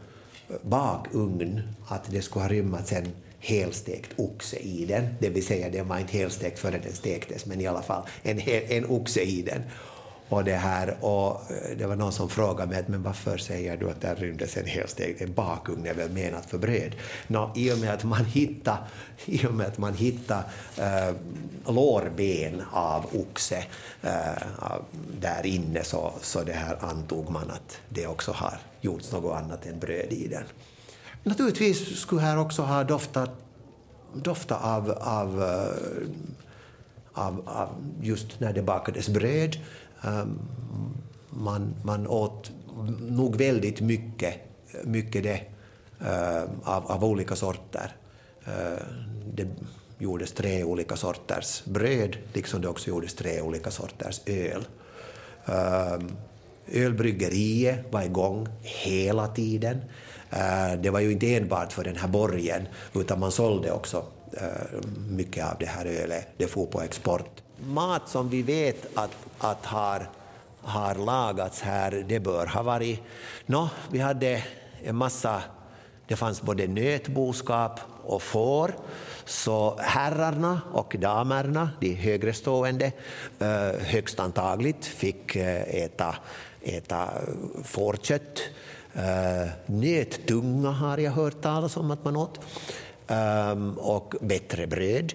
[0.62, 5.88] bakugn att det skulle ha rymmats en helstekt oxe i den, det vill säga den
[5.88, 9.62] var inte helstekt förrän den stektes, men i alla fall en, en oxe i den.
[10.28, 13.90] Och det, här, och eh, det var någon som frågade mig men varför säger du
[13.90, 15.22] att där rymdes en hel steg?
[15.22, 16.94] en bakugn är väl menat för bröd?
[17.26, 18.78] Nå, I och med att man hittade,
[19.24, 20.42] i och med att man hittar
[20.76, 21.14] äh,
[21.66, 23.64] lårben av oxe
[24.02, 24.10] äh,
[25.20, 29.66] där inne så, så det här antog man att det också har gjorts något annat
[29.66, 30.44] än bröd i den.
[31.22, 33.30] Naturligtvis skulle här också ha doftat,
[34.14, 35.42] doftat av, av,
[37.12, 37.68] av, av
[38.02, 39.56] just när det bakades bröd
[40.06, 40.38] Ehm,
[41.30, 42.50] man, man åt
[42.98, 44.34] nog väldigt mycket,
[44.84, 45.40] mycket det,
[46.00, 47.96] ehm, av, av olika sorter.
[48.44, 48.78] Ehm,
[49.34, 49.48] det
[49.98, 54.64] gjordes tre olika sorters bröd, liksom det också gjordes tre olika sorters öl.
[56.72, 59.80] Ölbryggeriet var igång hela tiden.
[60.78, 64.04] Det var ju inte enbart för den här borgen, utan man sålde också
[65.10, 66.28] mycket av det här ölet.
[66.36, 67.42] Det for på export.
[67.58, 70.08] Mat som vi vet att att har,
[70.62, 73.00] har lagats här, det bör ha varit...
[73.46, 74.42] Nå, vi hade
[74.84, 75.42] en massa...
[76.08, 78.74] Det fanns både nötboskap och får.
[79.24, 82.92] Så herrarna och damerna, de högre stående,
[83.38, 86.16] eh, högst antagligt fick eh, äta,
[86.62, 87.08] äta
[87.64, 88.40] fårkött.
[88.94, 92.40] Eh, nöttunga har jag hört talas om att man åt.
[93.06, 95.14] Ehm, och bättre bröd.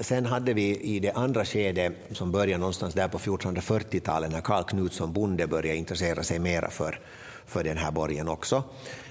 [0.00, 4.64] Sen hade vi i det andra skedet, som började någonstans där på 1440-talet, när Karl
[4.64, 7.00] Knutsson bonde började intressera sig mera för,
[7.46, 8.62] för den här borgen också.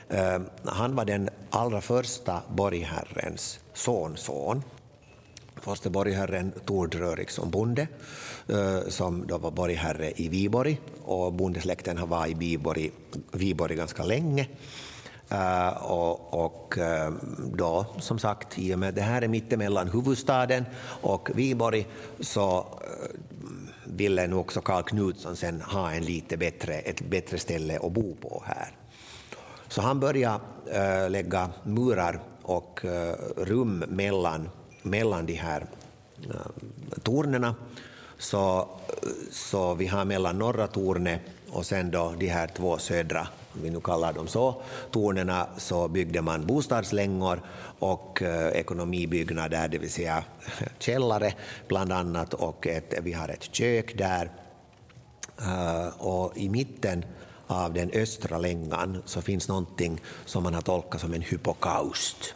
[0.10, 4.64] Eh, han var den allra första borgherrens sonson.
[5.56, 7.88] Förste borgherren Tord Röriksson bonde,
[8.50, 12.92] eh, som då var borgherre i Viborg, och bondesläkten har varit i Viborg,
[13.32, 14.48] Viborg ganska länge.
[15.32, 17.16] Uh, och, och uh,
[17.54, 20.66] då, som sagt, i och med att det här är mittemellan huvudstaden
[21.02, 21.88] och Viborg
[22.20, 22.66] så uh,
[23.84, 28.16] ville nu också Karl Knutsson sen ha en lite bättre, ett bättre ställe att bo
[28.16, 28.72] på här.
[29.68, 30.40] Så han började
[31.10, 32.82] lägga murar och
[33.38, 34.50] rum mellan,
[34.82, 35.66] mellan de här
[37.04, 37.54] tornen.
[38.18, 38.68] Så,
[39.32, 43.28] så vi har mellan norra tornet och sen då de här två södra
[43.64, 47.42] vi nu kallar dem så, tornerna så byggde man bostadslängor
[47.80, 50.24] och eh, ekonomibyggnader, det vill säga
[50.80, 51.34] källare
[51.68, 54.32] bland annat och ett, vi har ett kök där.
[55.42, 57.06] Eh, och i mitten
[57.48, 62.36] av den östra längan så finns någonting som man har tolkat som en hypokaust.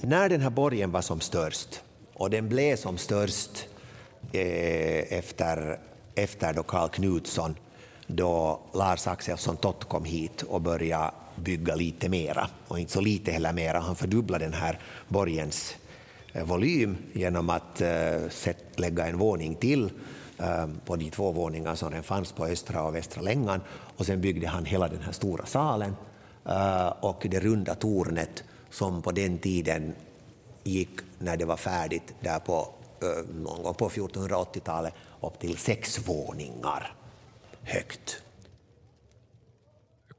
[0.00, 1.82] När den här borgen var som störst,
[2.14, 3.68] och den blev som störst
[4.32, 5.78] eh, efter,
[6.14, 7.54] efter då Karl Knutsson,
[8.06, 13.30] då Lars Axelsson Tott kom hit och började bygga lite mera, och inte så lite
[13.30, 13.80] heller mera.
[13.80, 15.76] Han fördubblade den här borgens
[16.32, 19.90] eh, volym genom att eh, lägga en våning till
[20.38, 23.60] eh, på de två våningar som den fanns på östra och västra längan.
[23.96, 25.96] Och sen byggde han hela den här stora salen
[27.00, 29.94] och det runda tornet som på den tiden
[30.64, 32.68] gick, när det var färdigt, där på,
[33.34, 36.95] någon gång på 1480-talet, upp till sex våningar
[37.66, 38.22] högt.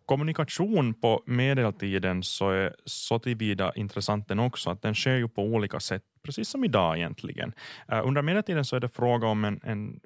[0.05, 5.43] Kommunikation på medeltiden så är så tillvida intressant den också att den sker ju på
[5.43, 7.53] olika sätt, precis som idag egentligen.
[7.91, 9.99] Eh, under medeltiden så är det fråga om en, en,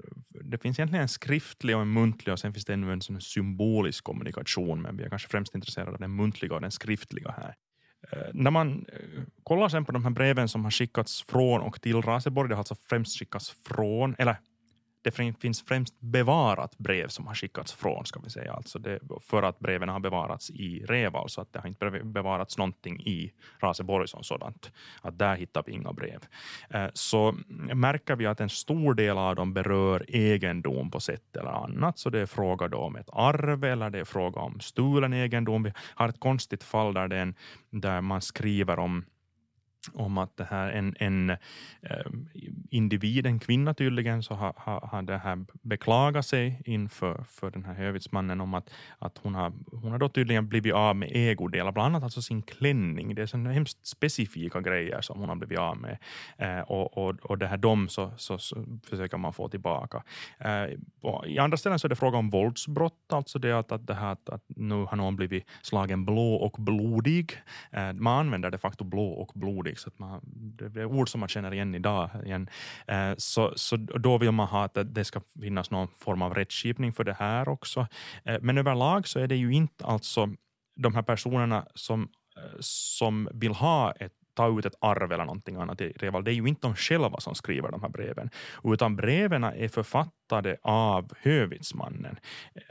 [0.44, 3.22] det finns egentligen en skriftlig och en muntlig och sen finns det ännu en sån
[3.22, 7.56] symbolisk kommunikation, men vi är kanske främst intresserade av den muntliga och den skriftliga här.
[8.12, 11.82] Eh, när man eh, kollar sen på de här breven som har skickats från och
[11.82, 14.36] till Raseborg, det har alltså främst skickats från, eller
[15.02, 19.44] det finns främst bevarat brev som har skickats från, ska vi säga, alltså det, för
[19.44, 24.08] att breven har bevarats i Reval, så att det har inte bevarats någonting i Raseborg
[24.08, 24.72] som sådant.
[25.02, 26.26] Att där hittar vi inga brev.
[26.70, 27.36] Eh, så
[27.74, 32.10] märker vi att en stor del av dem berör egendom på sätt eller annat, så
[32.10, 35.64] det är fråga då om ett arv eller det är fråga om stulen egendom.
[35.64, 37.36] Vi har ett konstigt fall där, det en,
[37.70, 39.06] där man skriver om
[39.94, 41.38] om att det här en, en eh,
[42.70, 47.66] individ, en kvinna tydligen, så har, har, har det här beklagat sig inför för den
[47.66, 51.72] här hövitsmannen om att, att hon, har, hon har då tydligen blivit av med ägodelar,
[51.72, 53.16] bland annat alltså sin klänning.
[53.16, 55.98] Det är sådana hemskt specifika grejer som hon har blivit av med.
[56.38, 60.04] Eh, och, och, och det här dom så, så, så försöker man få tillbaka.
[60.40, 60.66] Eh,
[61.26, 64.12] I andra ställen så är det fråga om våldsbrott, alltså det att, att, det här,
[64.12, 67.32] att, att nu har någon blivit slagen blå och blodig.
[67.72, 71.20] Eh, man använder de facto blå och blodig så att man, det är ord som
[71.20, 72.10] man känner igen idag.
[72.26, 72.50] Igen.
[72.88, 76.94] Eh, så, så då vill man ha att det ska finnas någon form av rättskipning
[76.94, 77.88] för det här också.
[78.24, 80.30] Eh, men överlag så är det ju inte alltså
[80.76, 85.56] de här personerna som, eh, som vill ha ett ta ut ett arv eller någonting
[85.56, 86.24] annat i Reval.
[86.24, 88.30] Det är ju inte de själva som skriver de här breven,
[88.64, 92.20] utan breven är författade av hövitsmannen.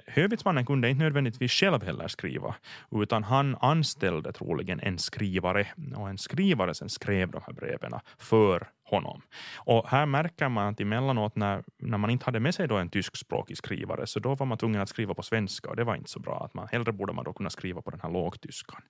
[0.07, 2.55] Hövitsmannen kunde inte nödvändigtvis själv heller skriva,
[2.91, 8.69] utan han anställde troligen en skrivare och en skrivare sen skrev de här breven för
[8.91, 9.23] honom.
[9.57, 12.91] Och här märker man att emellanåt när, när man inte hade med sig då en
[12.91, 16.11] tyskspråkig skrivare så då var man tvungen att skriva på svenska och det var inte
[16.11, 16.45] så bra.
[16.45, 18.83] Att man, hellre borde man då kunna skriva på den här lågtyskan.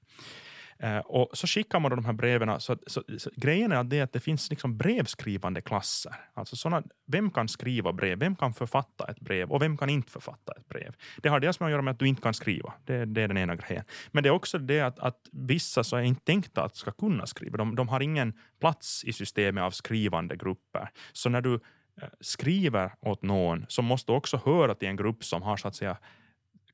[0.82, 2.60] Eh, och så skickar man då de här breven.
[2.60, 6.14] Så, så, så, grejen är att det, att det finns liksom brevskrivande klasser.
[6.34, 8.18] Alltså såna, vem kan skriva brev?
[8.18, 9.50] Vem kan författa ett brev?
[9.50, 10.94] Och vem kan inte författa ett brev?
[11.16, 12.72] Det har dels med att göra med att du inte kan skriva.
[12.84, 13.84] Det, det är den ena grejen.
[14.10, 17.26] Men det är också det att, att vissa så är inte tänkta att ska kunna
[17.26, 17.56] skriva.
[17.56, 20.90] De, de har ingen plats i systemet av skrivande grupper.
[21.12, 25.24] Så när du eh, skriver åt någon så måste du också höra till en grupp
[25.24, 25.96] som har så att säga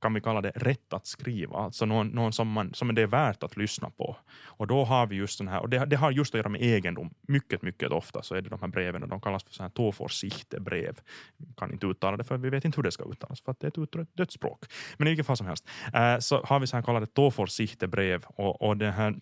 [0.01, 3.07] kan vi kalla det rätt att skriva, alltså någon, någon som, man, som det är
[3.07, 4.17] värt att lyssna på.
[4.45, 6.63] Och då har vi just den här, och det, det har just att göra med
[6.63, 9.63] egendom, mycket, mycket ofta så är det de här breven, och de kallas för så
[9.63, 9.71] här
[10.61, 10.99] brev.
[11.57, 13.67] kan inte uttala det för vi vet inte hur det ska uttalas, för att det
[13.67, 14.65] är ett dödsspråk.
[14.97, 17.07] Men i vilket fall som helst, äh, så har vi så här kallade
[17.87, 19.15] brev och, och det här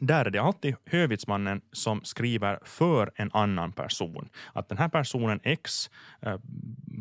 [0.00, 4.28] där är det alltid hövitsmannen som skriver för en annan person.
[4.52, 5.90] Att den här personen X,
[6.22, 6.36] eh,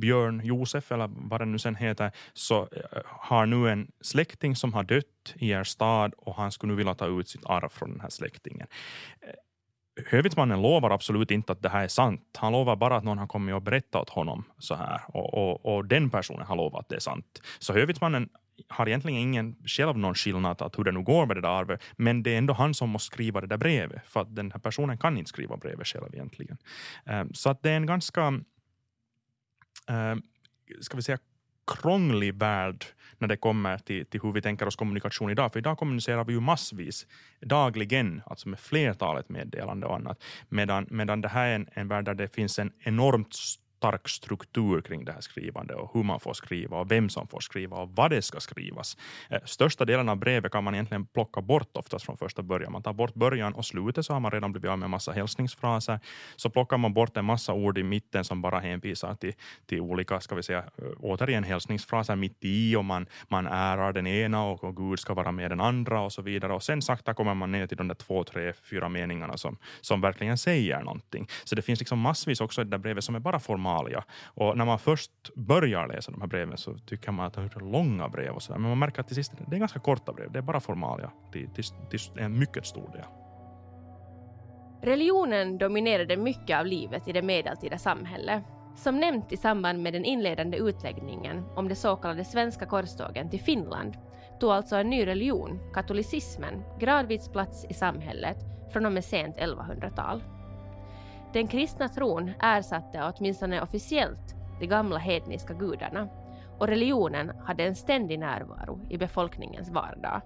[0.02, 4.74] Björn Josef eller vad den nu sen heter, så eh, har nu en släkting som
[4.74, 7.92] har dött i er stad och han skulle nu vilja ta ut sitt arv från
[7.92, 8.68] den här släktingen.
[9.22, 9.34] Eh,
[10.06, 12.38] hövitsmannen lovar absolut inte att det här är sant.
[12.38, 15.76] Han lovar bara att någon har kommit och berättat åt honom så här och, och,
[15.76, 17.42] och den personen har lovat att det är sant.
[17.60, 18.30] Så hövitsmannen
[18.68, 21.84] har egentligen ingen själv någon skillnad att hur det nu går med det där arvet,
[21.98, 24.60] men det är ändå han som måste skriva det där brevet, för att den här
[24.60, 26.58] personen kan inte skriva brevet själv egentligen.
[27.06, 28.42] Ehm, så att det är en ganska,
[29.88, 30.22] ehm,
[30.82, 31.18] ska vi säga,
[31.68, 32.86] krånglig värld
[33.18, 35.52] när det kommer till, till hur vi tänker oss kommunikation idag.
[35.52, 37.08] För idag kommunicerar vi ju massvis,
[37.42, 40.24] dagligen, alltså med flertalet meddelande och annat.
[40.50, 43.34] Medan, medan det här är en, en värld där det finns en enormt
[43.84, 47.40] stark struktur kring det här skrivandet och hur man får skriva och vem som får
[47.40, 48.98] skriva och vad det ska skrivas.
[49.30, 52.72] Eh, största delen av brevet kan man egentligen plocka bort oftast från första början.
[52.72, 55.12] Man tar bort början och slutet så har man redan blivit av med en massa
[55.12, 56.00] hälsningsfraser.
[56.36, 59.34] Så plockar man bort en massa ord i mitten som bara hänvisar till,
[59.66, 64.08] till olika, ska vi säga, eh, återigen hälsningsfraser mitt i och man, man ärar den
[64.08, 66.54] ena och, och Gud ska vara med den andra och så vidare.
[66.54, 70.02] Och sen sakta kommer man ner till de där två, tre, fyra meningarna som, som
[70.02, 71.28] verkligen säger någonting.
[71.44, 73.40] Så det finns liksom massvis också i det där brevet som är bara
[73.74, 74.04] Somalia.
[74.26, 77.72] Och när man först börjar läsa de här breven så tycker man att det är
[77.72, 78.60] långa brev och så där.
[78.60, 80.32] Men man märker att till sist det är ganska korta brev.
[80.32, 83.06] Det är bara formalia till, till, till en mycket stor del.
[84.82, 88.44] Religionen dominerade mycket av livet i det medeltida samhället.
[88.76, 93.42] Som nämnt i samband med den inledande utläggningen om de så kallade svenska korstågen till
[93.42, 93.98] Finland
[94.40, 98.38] tog alltså en ny religion, katolicismen, gradvis plats i samhället
[98.74, 100.24] från och med sent 1100-tal.
[101.34, 106.08] Den kristna tron ersatte åtminstone officiellt de gamla hedniska gudarna
[106.60, 110.22] och religionen hade en ständig närvaro i befolkningens vardag.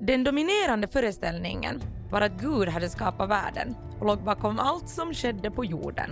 [0.00, 5.50] Den dominerande föreställningen var att Gud hade skapat världen och låg bakom allt som skedde
[5.50, 6.10] på jorden.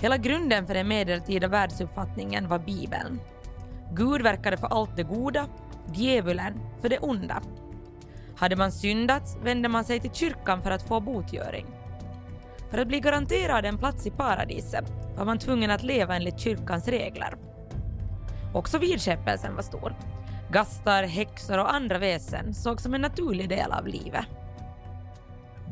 [0.00, 3.20] Hela grunden för den medeltida världsuppfattningen var Bibeln.
[3.92, 5.46] Gud verkade för allt det goda,
[5.94, 7.42] djävulen för det onda.
[8.36, 11.66] Hade man syndat vände man sig till kyrkan för att få botgöring.
[12.76, 16.88] För att bli garanterad en plats i paradiset var man tvungen att leva enligt kyrkans
[16.88, 17.34] regler.
[18.54, 19.94] Också vidskepelsen var stor.
[20.52, 24.24] Gastar, häxor och andra väsen sågs som en naturlig del av livet.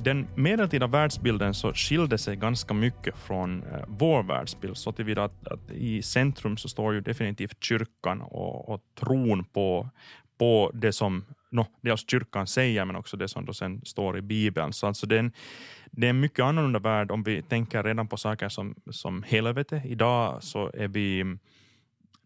[0.04, 5.48] Den medeltida världsbilden så skilde sig ganska mycket från eh, vår världsbild så tillvida att,
[5.48, 9.88] att i centrum så står ju definitivt kyrkan och, och tron på,
[10.38, 11.24] på det som
[11.54, 14.72] no, dels alltså kyrkan säger men också det som då sen står i Bibeln.
[14.72, 15.32] Så alltså det, är en,
[15.90, 19.82] det är en mycket annorlunda värld om vi tänker redan på saker som, som helvete.
[19.84, 21.36] Idag så är vi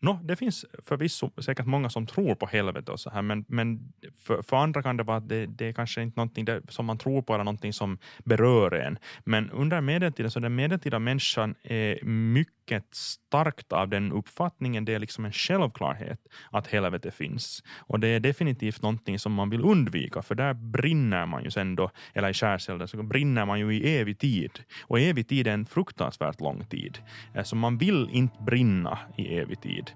[0.01, 3.93] No, det finns förvisso säkert många som tror på helvete och så här, men, men
[4.17, 6.87] för, för andra kan det vara att det, det är kanske inte någonting där, som
[6.87, 8.99] man tror på eller någonting som berör en.
[9.25, 12.58] Men under medeltiden så den medeltida människan är mycket
[12.91, 14.85] starkt av den uppfattningen.
[14.85, 17.63] Det är liksom en självklarhet att helvete finns.
[17.77, 21.77] Och det är definitivt någonting som man vill undvika, för där brinner man ju sen
[21.77, 24.51] då, eller i skärselden så brinner man ju i evig tid.
[24.83, 26.99] Och evig tid är en fruktansvärt lång tid.
[27.35, 29.91] Eh, så man vill inte brinna i evig tid.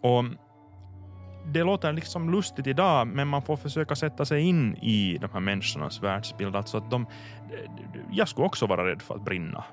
[0.00, 0.24] Och
[1.52, 5.40] det låter liksom lustigt idag, men man får försöka sätta sig in i de här
[5.40, 6.56] människornas världsbild.
[6.56, 7.70] Alltså att de, eh,
[8.12, 9.64] jag skulle också vara rädd för att brinna.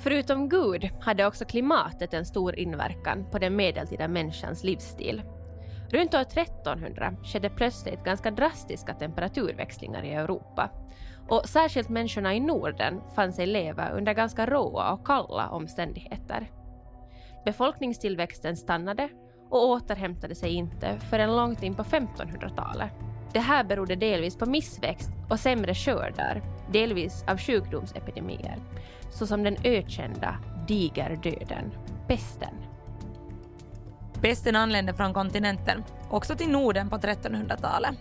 [0.00, 5.22] Förutom Gud hade också klimatet en stor inverkan på den medeltida människans livsstil.
[5.90, 10.70] Runt år 1300 skedde plötsligt ganska drastiska temperaturväxlingar i Europa.
[11.28, 16.50] Och särskilt människorna i Norden fann sig leva under ganska råa och kalla omständigheter.
[17.44, 19.08] Befolkningstillväxten stannade
[19.50, 22.92] och återhämtade sig inte förrän långt in på 1500-talet.
[23.32, 28.56] Det här berodde delvis på missväxt och sämre skördar, delvis av sjukdomsepidemier,
[29.10, 31.72] såsom den ökända digerdöden,
[32.06, 32.54] pesten.
[34.20, 37.94] Pesten anlände från kontinenten, också till Norden på 1300-talet.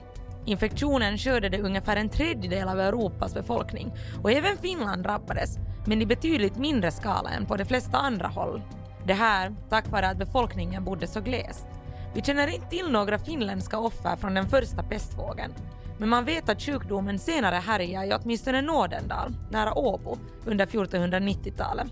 [0.46, 6.58] Infektionen skördade ungefär en tredjedel av Europas befolkning och även Finland drabbades, men i betydligt
[6.58, 8.62] mindre skala än på de flesta andra håll.
[9.06, 11.68] Det här tack vare att befolkningen bodde så glest.
[12.18, 15.54] Vi känner inte till några finländska offer från den första pestvågen,
[15.98, 21.88] men man vet att sjukdomen senare härjade i åtminstone Nådendal, nära Åbo, under 1490-talet.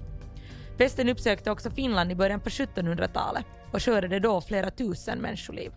[0.77, 5.71] Pesten uppsökte också Finland i början på 1700-talet och skördade då flera tusen människoliv.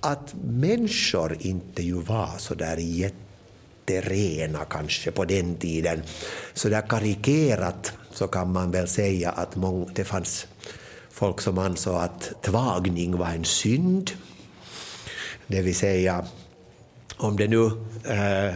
[0.00, 6.02] Att människor inte ju var så där jätterena kanske på den tiden,
[6.54, 9.56] så där karikerat så kan man väl säga att
[9.94, 10.46] det fanns
[11.18, 14.10] folk som ansåg att tvagning var en synd.
[15.46, 16.24] Det vill säga,
[17.16, 17.64] om det nu
[18.04, 18.54] eh,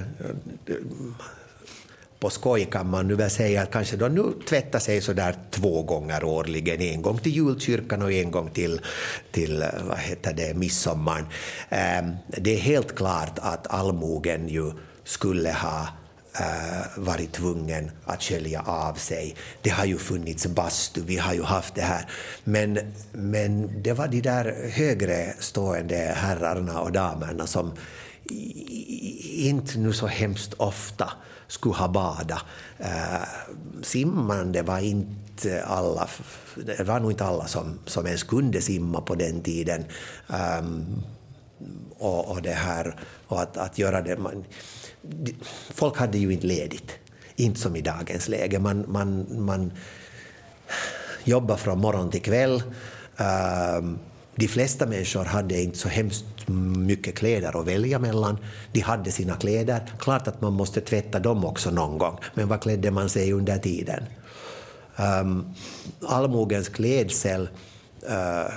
[2.19, 5.37] på skoj kan man nu väl säga att kanske de nu tvättar sig så där
[5.51, 8.81] två gånger årligen, en gång till julkyrkan och en gång till,
[9.31, 11.25] till eh, vad heter det, midsommar.
[11.69, 14.73] Eh, det är helt klart att allmogen ju
[15.05, 15.89] skulle ha
[16.41, 19.37] Eh, varit tvungen att skölja av sig.
[19.63, 22.11] Det har ju funnits bastu, vi har ju haft det här.
[22.45, 22.79] Men,
[23.13, 27.73] men det var de där högre stående herrarna och damerna som
[29.21, 31.13] inte nu så hemskt ofta
[31.49, 32.45] skulle ha badat.
[32.79, 33.29] Äh,
[33.83, 36.09] simmande var inte alla,
[36.55, 39.85] det var nog inte alla som, som ens kunde simma på den tiden.
[40.27, 41.03] Um,
[41.99, 42.97] och, och, det här,
[43.27, 44.17] och att, att göra det...
[44.17, 44.45] Man,
[45.71, 46.99] folk hade ju inte ledigt.
[47.37, 48.59] inte som i dagens läge.
[48.59, 49.73] Man, man, man
[51.25, 52.63] jobbar från morgon till kväll.
[53.17, 53.99] Ehm,
[54.35, 56.25] de flesta människor hade inte så hemskt
[56.77, 58.39] mycket kläder att välja mellan.
[58.73, 59.93] De hade sina kläder.
[59.99, 63.59] Klart att man måste tvätta dem också någon gång, men vad klädde man sig under
[63.59, 64.05] tiden?
[64.97, 65.55] Um,
[66.07, 67.49] allmogens klädsel
[68.11, 68.53] uh,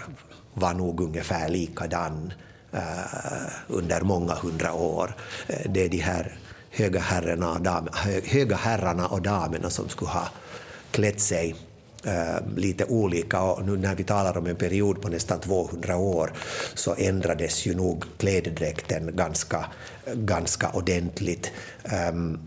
[0.54, 2.45] var nog ungefär likadan uh,
[2.76, 5.16] Eh, under många hundra år.
[5.48, 6.38] Eh, det är de här
[6.70, 7.90] höga herrarna, och dam,
[8.24, 10.28] höga herrarna och damerna som skulle ha
[10.92, 11.56] klätt sig
[12.04, 16.34] eh, lite olika och nu när vi talar om en period på nästan 200 år
[16.74, 19.66] så ändrades ju nog klädedräkten ganska,
[20.14, 21.52] ganska ordentligt.
[21.84, 22.40] Ehm,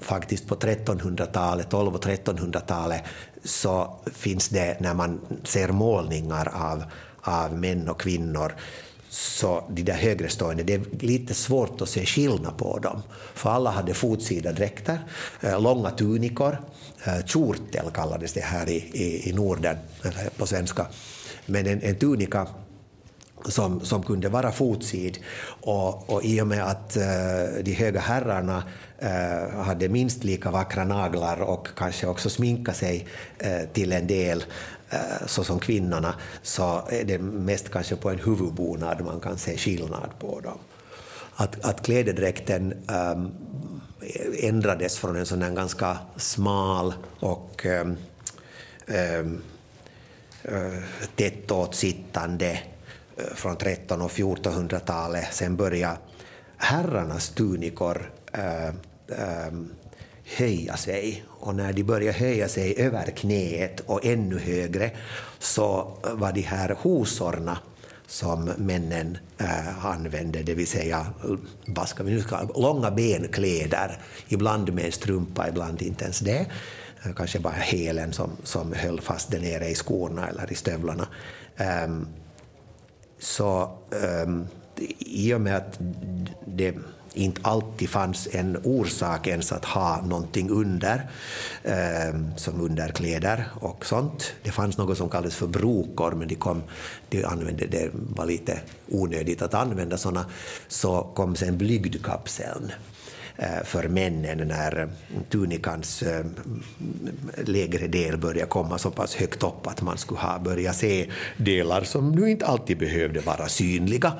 [0.00, 3.02] faktiskt på 1300-talet, 12 och 1300-talet
[3.44, 6.84] så finns det, när man ser målningar av,
[7.20, 8.54] av män och kvinnor,
[9.16, 13.02] så de där högrestående, det är lite svårt att se skillnad på dem.
[13.34, 14.98] För alla hade fotsida dräkter,
[15.40, 16.58] eh, långa tunikor,
[17.04, 19.76] eh, kjortel kallades det här i, i, i Norden,
[20.36, 20.86] på svenska.
[21.46, 22.46] Men en, en tunika
[23.44, 25.18] som, som kunde vara fotsid.
[25.60, 28.62] Och, och i och med att eh, de höga herrarna
[29.64, 33.06] hade minst lika vackra naglar och kanske också sminka sig
[33.72, 34.44] till en del
[34.90, 39.56] Eh, så som kvinnorna, så är det mest kanske på en huvudbonad man kan se
[39.56, 40.58] skillnad på dem.
[41.34, 43.30] Att, att klädedräkten um, ehm,
[44.40, 47.96] ändrades från en sån där ganska smal och ehm,
[48.86, 49.42] ehm,
[50.44, 50.82] eh, um, um,
[51.16, 52.60] tätt åtsittande
[53.16, 55.28] eh, från 1300 och 1400-talet.
[55.34, 55.98] Sen började
[56.56, 58.74] herrarnas tunikor uh,
[59.48, 59.70] um,
[60.26, 61.24] höja sig.
[61.28, 64.90] Och när de började höja sig över knäet och ännu högre
[65.38, 67.58] så var de här hosorna
[68.06, 71.06] som männen eh, använde, det vill säga
[71.66, 73.98] vad ska vi nu ska, långa benkläder,
[74.28, 76.46] ibland med strumpa, ibland inte ens det.
[77.04, 81.08] Eh, kanske bara hälen som, som höll fast där nere i skorna eller i stövlarna.
[81.84, 82.08] Um,
[83.18, 83.78] så
[84.24, 84.46] um,
[84.98, 85.78] i och med att
[86.46, 86.74] det
[87.16, 91.10] inte alltid fanns en orsak ens att ha någonting under,
[91.62, 94.32] eh, som underkläder och sånt.
[94.42, 96.62] Det fanns något som kallades för brokor, men de, kom,
[97.08, 100.26] de använde, det var lite onödigt att använda sådana.
[100.68, 102.72] Så kom sen blygdkapseln
[103.36, 104.88] eh, för männen när
[105.30, 106.24] tunikans eh,
[107.44, 111.82] lägre del började komma så pass högt upp att man skulle ha börjat se delar
[111.84, 114.12] som nu inte alltid behövde vara synliga.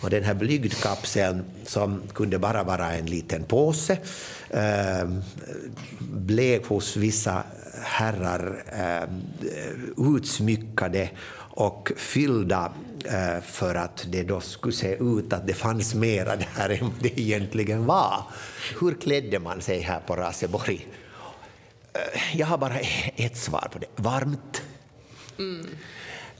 [0.00, 3.98] Och den här blygdkapseln, som kunde bara vara en liten påse,
[4.50, 5.08] eh,
[5.98, 7.42] blev hos vissa
[7.82, 9.08] herrar eh,
[10.16, 11.10] utsmyckade
[11.56, 12.72] och fyllda
[13.04, 17.20] eh, för att det då skulle se ut att det fanns mera där än det
[17.20, 18.22] egentligen var.
[18.80, 20.86] Hur klädde man sig här på Raseborg?
[21.92, 22.78] Eh, jag har bara
[23.16, 23.86] ett svar på det.
[23.96, 24.62] Varmt.
[25.38, 25.66] Mm.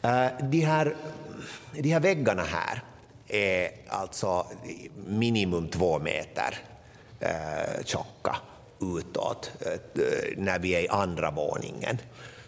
[0.03, 0.97] Eh, de, här,
[1.73, 2.83] de här väggarna här
[3.29, 4.47] är alltså
[5.07, 6.59] minimum två meter
[7.21, 8.37] eh, tjocka
[8.81, 9.73] utåt eh,
[10.37, 11.99] när vi är i andra våningen.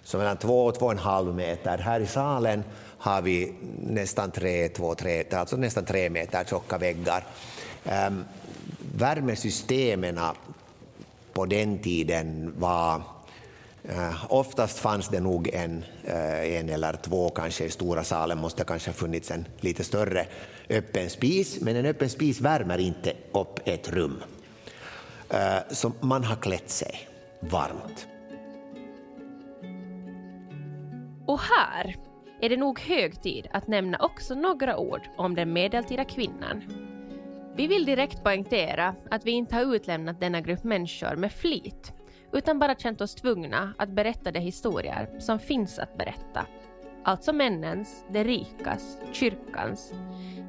[0.05, 1.79] Så mellan två och två och en halv meter.
[1.79, 2.64] Här i salen
[2.99, 7.24] har vi nästan tre, två, tre, alltså nästan tre meter tjocka väggar.
[7.85, 8.11] Eh,
[8.95, 10.20] värmesystemen
[11.33, 13.03] på den tiden var
[13.89, 18.64] Eh, oftast fanns det nog en, eh, en eller två kanske i stora salen, måste
[18.64, 20.26] kanske ha funnits en lite större
[20.68, 24.22] öppen spis, men en öppen spis värmer inte upp ett rum.
[25.30, 27.09] Eh, så man har klätt sig
[27.41, 28.07] varmt.
[31.26, 31.97] Och här
[32.41, 36.62] är det nog hög tid att nämna också några ord om den medeltida kvinnan.
[37.57, 41.93] Vi vill direkt poängtera att vi inte har utlämnat denna grupp människor med flit
[42.33, 46.47] utan bara känt oss tvungna att berätta de historier som finns att berätta.
[47.05, 49.93] Alltså männens, de rikas, kyrkans,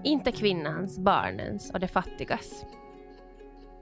[0.04, 2.66] inte kvinnans, barnens och de fattigas.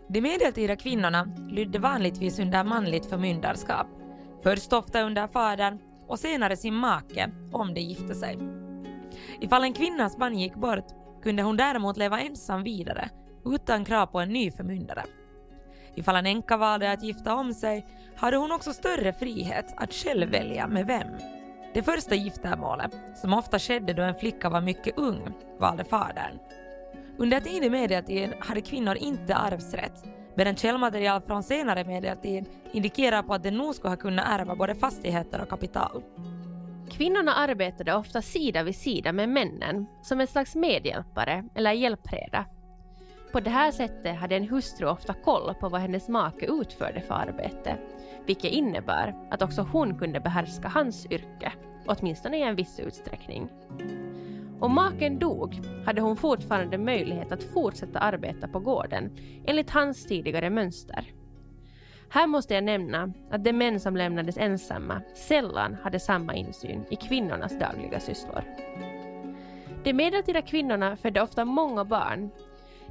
[0.07, 3.87] De medeltida kvinnorna lydde vanligtvis under manligt förmyndarskap.
[4.43, 8.37] Först ofta under fadern och senare sin make om de gifte sig.
[9.39, 10.87] Ifall en kvinnas man gick bort
[11.23, 13.09] kunde hon däremot leva ensam vidare
[13.45, 15.03] utan krav på en ny förmyndare.
[15.97, 17.85] Ifall en änka valde att gifta om sig
[18.15, 21.07] hade hon också större frihet att själv välja med vem.
[21.73, 26.39] Det första giftermålet, som ofta skedde då en flicka var mycket ung, valde fadern.
[27.17, 30.03] Under tidig medeltid hade kvinnor inte arvsrätt,
[30.35, 34.75] medan källmaterial från senare medeltid indikerar på att de nog skulle ha kunnat ärva både
[34.75, 36.03] fastigheter och kapital.
[36.91, 42.45] Kvinnorna arbetade ofta sida vid sida med männen som ett slags medhjälpare eller hjälpreda
[43.31, 47.13] på det här sättet hade en hustru ofta koll på vad hennes make utförde för
[47.13, 47.77] arbete,
[48.25, 51.53] vilket innebar att också hon kunde behärska hans yrke,
[51.87, 53.49] åtminstone i en viss utsträckning.
[54.59, 59.11] Om maken dog hade hon fortfarande möjlighet att fortsätta arbeta på gården
[59.45, 61.13] enligt hans tidigare mönster.
[62.09, 66.95] Här måste jag nämna att de män som lämnades ensamma sällan hade samma insyn i
[66.95, 68.43] kvinnornas dagliga sysslor.
[69.83, 72.29] De medeltida kvinnorna födde ofta många barn.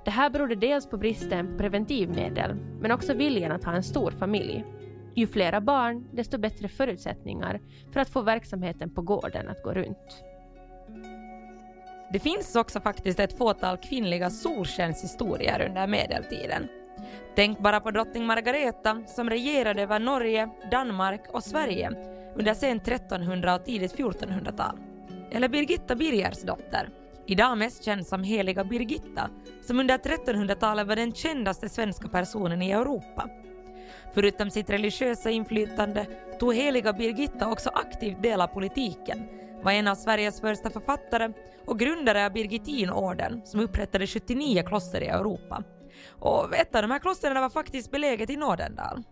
[0.07, 4.11] Det här berodde dels på bristen på preventivmedel, men också viljan att ha en stor
[4.11, 4.65] familj.
[5.15, 7.61] Ju flera barn, desto bättre förutsättningar
[7.93, 10.25] för att få verksamheten på gården att gå runt.
[12.13, 16.69] Det finns också faktiskt ett fåtal kvinnliga solskenshistorier under medeltiden.
[17.37, 21.91] Tänk bara på drottning Margareta som regerade över Norge, Danmark och Sverige
[22.35, 24.79] under sent 1300 och tidigt 1400-tal.
[25.31, 26.89] Eller Birgitta Birgersdotter,
[27.27, 29.31] idag mest känd som heliga Birgitta,
[29.67, 33.29] som under 1300-talet var den kändaste svenska personen i Europa.
[34.15, 36.07] Förutom sitt religiösa inflytande
[36.41, 39.29] tog heliga Birgitta också aktivt del av politiken,
[39.63, 41.33] var en av Sveriges första författare
[41.67, 45.63] och grundare av Birgittinorden som upprättade 79 kloster i Europa.
[46.09, 49.03] Och ett av de här klostren var faktiskt beläget i Nordendal.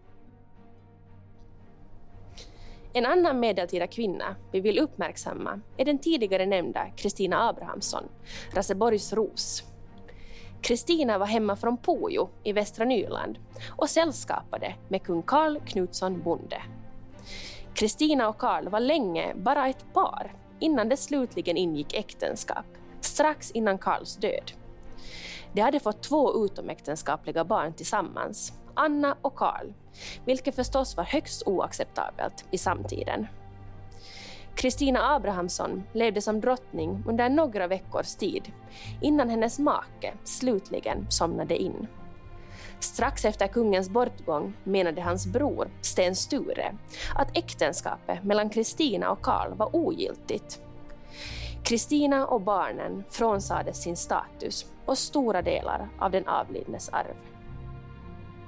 [2.96, 8.04] En annan medeltida kvinna vi vill uppmärksamma är den tidigare nämnda Kristina Abrahamsson,
[8.52, 9.62] Raseborgs ros.
[10.62, 13.38] Kristina var hemma från Pojo i västra Nyland
[13.76, 16.62] och sällskapade med kung Karl Knutsson Bonde.
[17.74, 22.66] Kristina och Karl var länge bara ett par innan det slutligen ingick äktenskap,
[23.00, 24.52] strax innan Karls död.
[25.52, 29.72] De hade fått två utomäktenskapliga barn tillsammans, Anna och Karl,
[30.24, 33.26] vilket förstås var högst oacceptabelt i samtiden.
[34.54, 38.52] Kristina Abrahamsson levde som drottning under några veckors tid
[39.00, 41.86] innan hennes make slutligen somnade in.
[42.80, 46.74] Strax efter kungens bortgång menade hans bror Sten Sture
[47.14, 50.60] att äktenskapet mellan Kristina och Karl var ogiltigt.
[51.64, 57.33] Kristina och barnen frånsades sin status och stora delar av den avlidnes arv.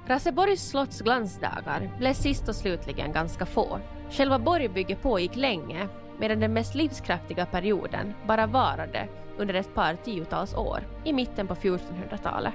[0.07, 3.79] Raseborgs slotts glansdagar blev sist och slutligen ganska få.
[4.09, 5.87] Själva borgbygget pågick länge
[6.19, 11.55] medan den mest livskraftiga perioden bara varade under ett par tiotals år i mitten på
[11.55, 12.53] 1400-talet.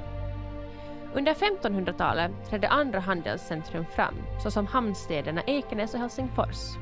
[1.14, 6.76] Under 1500-talet trädde andra handelscentrum fram såsom hamnstäderna Ekenäs och Helsingfors.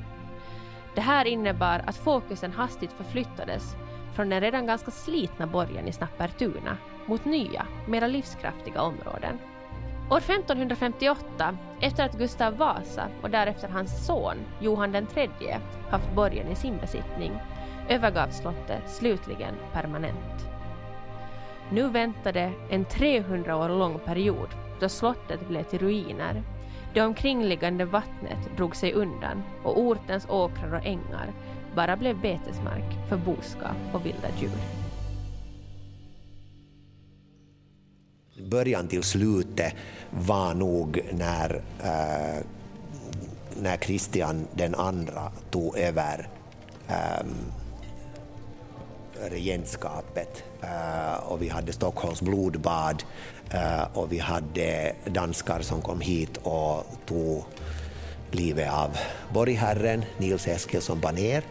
[0.95, 3.75] Det här innebar att fokusen hastigt förflyttades
[4.15, 9.39] från den redan ganska slitna borgen i Snappertuna mot nya, mera livskraftiga områden.
[10.11, 15.57] År 1558, efter att Gustav Vasa och därefter hans son Johan III
[15.91, 17.33] haft borgen i sin besittning,
[17.89, 20.47] övergavs slottet slutligen permanent.
[21.73, 24.49] Nu väntade en 300 år lång period
[24.81, 26.43] då slottet blev till ruiner.
[26.95, 31.33] Det omkringliggande vattnet drog sig undan och ortens åkrar och ängar
[31.75, 34.80] bara blev betesmark för boskap och vilda djur.
[38.49, 39.73] Början till slutet
[40.11, 42.45] var nog när, äh,
[43.63, 46.29] när Kristian den andra tog över
[46.89, 47.27] äh,
[49.31, 50.45] regentskapet.
[50.63, 53.03] Eh, och vi hade Stockholms blodbad
[53.95, 57.45] och vi hade danskar som kom hit och tog
[58.31, 58.97] livet av
[59.35, 61.43] borgherren Nils Eskilsson Baner.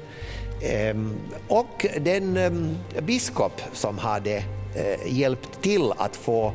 [0.62, 4.44] Ehm, och den ehm, biskop som hade
[4.76, 6.53] Eh, hjälpt till att få,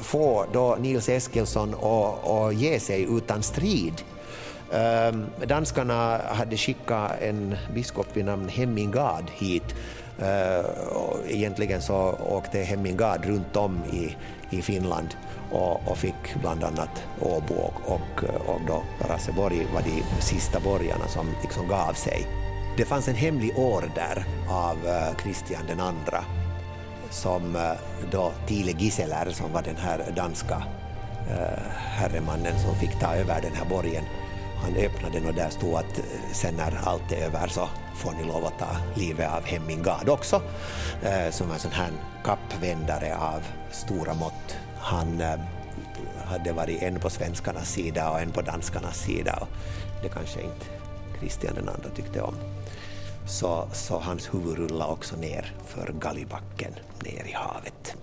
[0.00, 1.74] få då Nils Eskilsson
[2.24, 4.02] att ge sig utan strid.
[4.72, 9.74] Ehm, danskarna hade skickat en biskop vid namn Hemmingard hit.
[10.18, 10.64] Eh,
[11.28, 14.16] egentligen så åkte Hemmingard runt om i,
[14.56, 15.08] i Finland
[15.50, 21.08] och, och fick bland annat Åbo och, och, och då Raseborg var de sista borgarna
[21.08, 22.26] som liksom gav sig.
[22.76, 26.24] Det fanns en hemlig order av eh, Kristian uh, den andra
[27.12, 27.72] som eh,
[28.10, 30.62] då Tile Giseler, som var den här danska
[31.30, 34.04] eh, herremannen som fick ta över den här borgen,
[34.62, 38.12] han öppnade den och där stod att eh, sen när allt är över så får
[38.12, 40.42] ni lov att ta livet av Hemmingard också,
[41.30, 41.90] som var en sån här
[42.24, 45.22] kappvändare av stora mått han
[46.24, 49.48] hade varit en på svenskarnas sida och en på danskarnas sida och
[50.02, 50.66] det kanske inte
[51.20, 52.34] Kristian den andra tyckte om.
[53.26, 57.94] Så, så hans huvud rullade också ner för Gallibacken, ner i havet.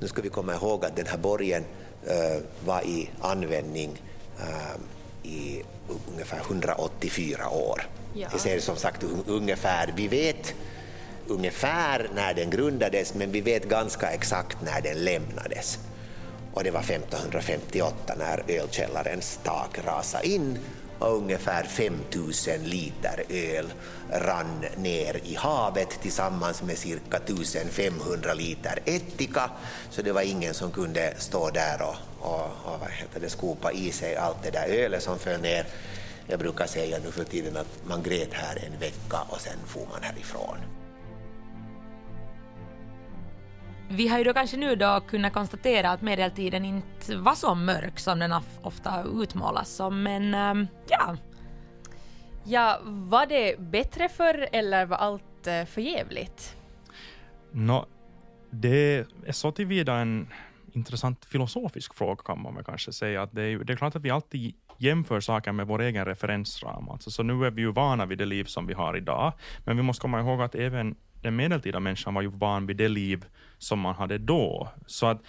[0.00, 1.64] Nu ska vi komma ihåg att den här borgen
[2.06, 4.02] uh, var i användning
[4.40, 5.62] uh, i
[6.12, 7.82] ungefär 184 år.
[8.14, 8.28] Ja.
[8.32, 10.54] Jag säger som sagt ungefär, vi vet
[11.26, 15.78] ungefär när den grundades, men vi vet ganska exakt när den lämnades.
[16.54, 20.58] Och det var 1558 när ölkällarens tak rasade in
[21.00, 23.72] och ungefär 5000 liter öl
[24.10, 29.50] rann ner i havet tillsammans med cirka 1500 liter ättika.
[29.90, 33.72] Så det var ingen som kunde stå där och, och, och vad heter det, skopa
[33.72, 35.66] i sig allt det där ölet som föll ner.
[36.26, 39.86] Jag brukar säga nu för tiden att man grät här en vecka och sen får
[39.92, 40.56] man härifrån.
[43.92, 47.98] Vi har ju då kanske nu då kunnat konstatera att medeltiden inte var så mörk
[47.98, 48.32] som den
[48.62, 51.16] ofta utmålas som, men ähm, ja.
[52.44, 56.56] Ja, var det bättre förr eller var allt äh, förjävligt?
[57.52, 57.86] No,
[58.50, 60.28] det är så tillvida en
[60.72, 63.22] intressant filosofisk fråga kan man väl kanske säga.
[63.22, 66.88] Att det, är, det är klart att vi alltid jämför saker med vår egen referensram.
[66.88, 69.32] Alltså, så nu är vi ju vana vid det liv som vi har idag,
[69.64, 72.88] men vi måste komma ihåg att även den medeltida människan var ju van vid det
[72.88, 73.24] liv
[73.60, 74.68] som man hade då.
[74.86, 75.22] Så att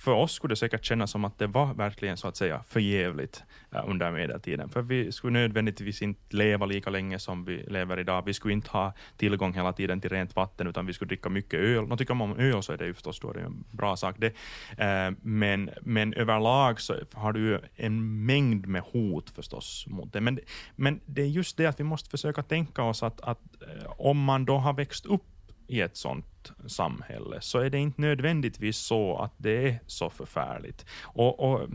[0.00, 3.42] för oss skulle det säkert kännas som att det var verkligen så att säga förjävligt
[3.74, 4.68] eh, under medeltiden.
[4.68, 8.22] För vi skulle nödvändigtvis inte leva lika länge som vi lever idag.
[8.26, 11.60] Vi skulle inte ha tillgång hela tiden till rent vatten, utan vi skulle dricka mycket
[11.60, 11.86] öl.
[11.86, 14.16] Nå tycker man om öl så är det ju förstås då det en bra sak.
[14.18, 14.34] Det.
[14.78, 20.20] Eh, men, men överlag så har du en mängd med hot förstås mot det.
[20.20, 20.38] Men,
[20.76, 24.24] men det är just det att vi måste försöka tänka oss att, att eh, om
[24.24, 25.24] man då har växt upp
[25.70, 30.86] i ett sånt samhälle, så är det inte nödvändigtvis så att det är så förfärligt.
[31.02, 31.68] Och, och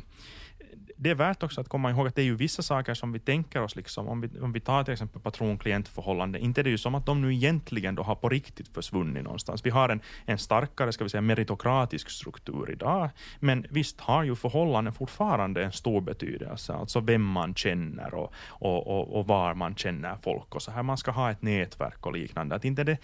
[0.98, 3.20] det är värt också att komma ihåg att det är ju vissa saker som vi
[3.20, 6.78] tänker oss, liksom, om, vi, om vi tar till exempel patron-klientförhållande, inte är det ju
[6.78, 9.66] som att de nu egentligen då har på riktigt försvunnit någonstans.
[9.66, 14.36] Vi har en, en starkare, ska vi säga, meritokratisk struktur idag, men visst har ju
[14.36, 19.76] förhållanden fortfarande en stor betydelse, alltså vem man känner och, och, och, och var man
[19.76, 20.84] känner folk och så här.
[20.84, 22.56] Man ska ha ett nätverk och liknande.
[22.56, 22.98] Att inte det,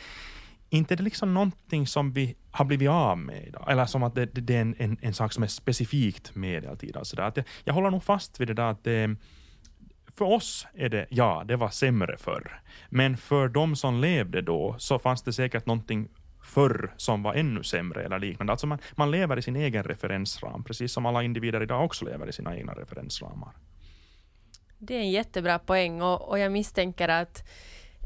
[0.74, 4.16] inte är det liksom någonting som vi har blivit av med idag, eller som att
[4.16, 7.00] det, det, det är en, en, en, sak som är specifikt medeltida.
[7.00, 9.16] Alltså att jag, jag håller nog fast vid det där att det,
[10.18, 12.62] för oss är det, ja, det var sämre förr.
[12.90, 16.10] Men för de som levde då så fanns det säkert någonting
[16.44, 18.54] förr som var ännu sämre eller liknande.
[18.54, 22.30] Alltså man, man lever i sin egen referensram, precis som alla individer idag också lever
[22.30, 23.52] i sina egna referensramar.
[24.78, 27.44] Det är en jättebra poäng och, och jag misstänker att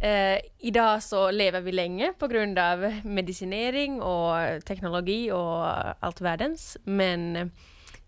[0.05, 5.67] Eh, idag så lever vi länge på grund av medicinering och teknologi och
[6.05, 7.47] allt världens, men eh,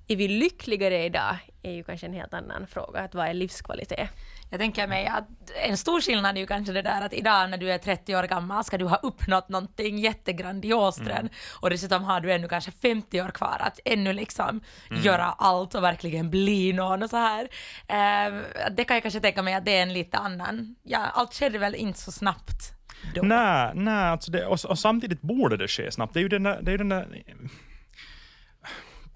[0.07, 4.09] är vi lyckligare idag är ju kanske en helt annan fråga, att vad är livskvalitet?
[4.49, 5.27] Jag tänker mig att
[5.63, 8.23] en stor skillnad är ju kanske det där att idag när du är 30 år
[8.23, 11.29] gammal ska du ha uppnått någonting jättegrandiost mm.
[11.61, 15.03] och dessutom har du ännu kanske 50 år kvar att ännu liksom mm.
[15.03, 17.43] göra allt och verkligen bli någon och så här.
[17.43, 18.41] Uh,
[18.71, 21.57] det kan jag kanske tänka mig att det är en lite annan, ja allt skedde
[21.57, 22.77] väl inte så snabbt
[23.15, 23.21] då.
[23.21, 26.13] Nej, nej alltså det, och, och, samtidigt borde det ske snabbt.
[26.13, 27.23] Det är ju den där, det är den där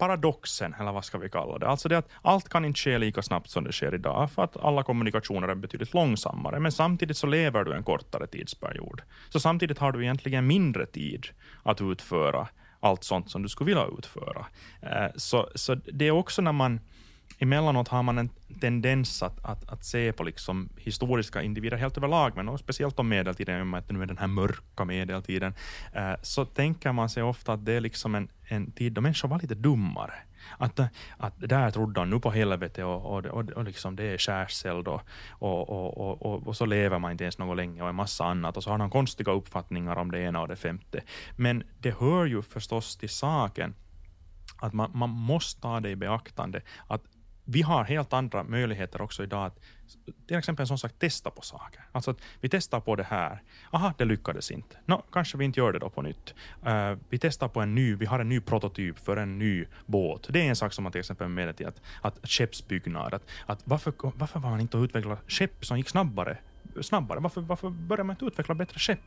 [0.02, 1.68] paradoxen, eller vad ska vi kalla det?
[1.68, 4.56] Alltså det att allt kan inte ske lika snabbt som det sker idag, för att
[4.56, 9.02] alla kommunikationer är betydligt långsammare, men samtidigt så lever du en kortare tidsperiod.
[9.28, 11.26] Så samtidigt har du egentligen mindre tid
[11.62, 12.48] att utföra
[12.80, 14.46] allt sånt som du skulle vilja utföra.
[14.80, 16.80] Eh, så, så det är också när man
[17.42, 18.30] emellanåt har man en
[18.60, 23.60] tendens att, att, att se på liksom historiska individer helt överlag, men speciellt om medeltiden,
[23.60, 25.54] om att nu är den här mörka medeltiden,
[25.92, 29.28] eh, så tänker man sig ofta att det är liksom en, en tid då människor
[29.28, 30.14] var lite dummare.
[30.58, 30.80] Att,
[31.18, 34.88] att där trodde han nu på helvete och, och, och, och liksom det är skärseld
[34.88, 38.24] och, och, och, och, och, så lever man inte ens något länge och en massa
[38.24, 41.02] annat och så har han konstiga uppfattningar om det ena och det femte.
[41.36, 43.74] Men det hör ju förstås till saken
[44.62, 47.02] att man, man måste ta det i beaktande att
[47.44, 49.60] vi har helt andra möjligheter också idag att
[50.26, 51.84] till exempel som sagt testa på saker.
[51.92, 53.42] Alltså att vi testar på det här.
[53.70, 54.76] Aha, det lyckades inte.
[54.86, 56.34] Nå, kanske vi inte gör det då på nytt.
[56.66, 60.26] Uh, vi testar på en ny, vi har en ny prototyp för en ny båt.
[60.30, 63.14] Det är en sak som man till exempel med till att, att skeppsbyggnad.
[63.14, 66.38] Att, att varför, varför var man inte och utvecklade skepp som gick snabbare
[66.80, 67.20] snabbare.
[67.20, 68.98] Varför, varför börjar man inte utveckla bättre skepp?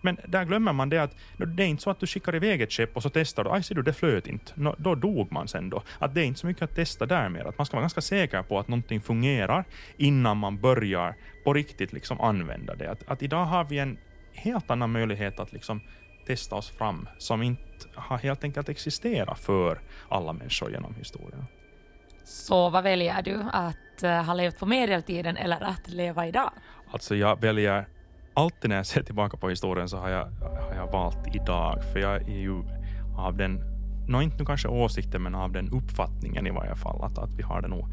[0.00, 2.72] Men där glömmer man det att det är inte så att du skickar iväg ett
[2.72, 4.52] skepp och så testar du, aj ser du, det flöt inte.
[4.54, 5.82] No, då dog man sen då.
[5.98, 7.44] Att det är inte så mycket att testa där mer.
[7.44, 9.64] Att man ska vara ganska säker på att någonting fungerar
[9.96, 12.90] innan man börjar på riktigt liksom använda det.
[12.90, 13.98] Att, att idag har vi en
[14.32, 15.80] helt annan möjlighet att liksom
[16.26, 21.44] testa oss fram som inte har helt enkelt existerat för alla människor genom historien.
[22.24, 23.42] Så vad väljer du?
[23.52, 26.52] Att eh, ha levt på medeltiden eller att leva idag?
[26.92, 27.88] Alltså jag väljer,
[28.34, 31.98] alltid när jag ser tillbaka på historien så har jag, har jag valt idag, för
[31.98, 32.62] jag är ju
[33.16, 33.60] av den,
[34.08, 37.42] nå inte nu kanske åsikten, men av den uppfattningen i varje fall, att, att vi
[37.42, 37.86] har det nog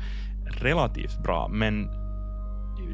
[0.45, 1.47] relativt bra.
[1.47, 1.89] Men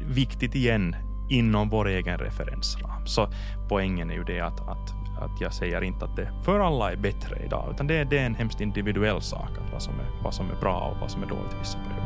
[0.06, 0.96] viktigt igen,
[1.30, 3.06] inom vår egen referensram.
[3.06, 3.28] Så
[3.68, 6.96] poängen är ju det att, att, att jag säger inte att det för alla är
[6.96, 10.34] bättre idag, utan det, det är en hemskt individuell sak, att vad, som är, vad
[10.34, 12.05] som är bra och vad som är dåligt i vissa perioder.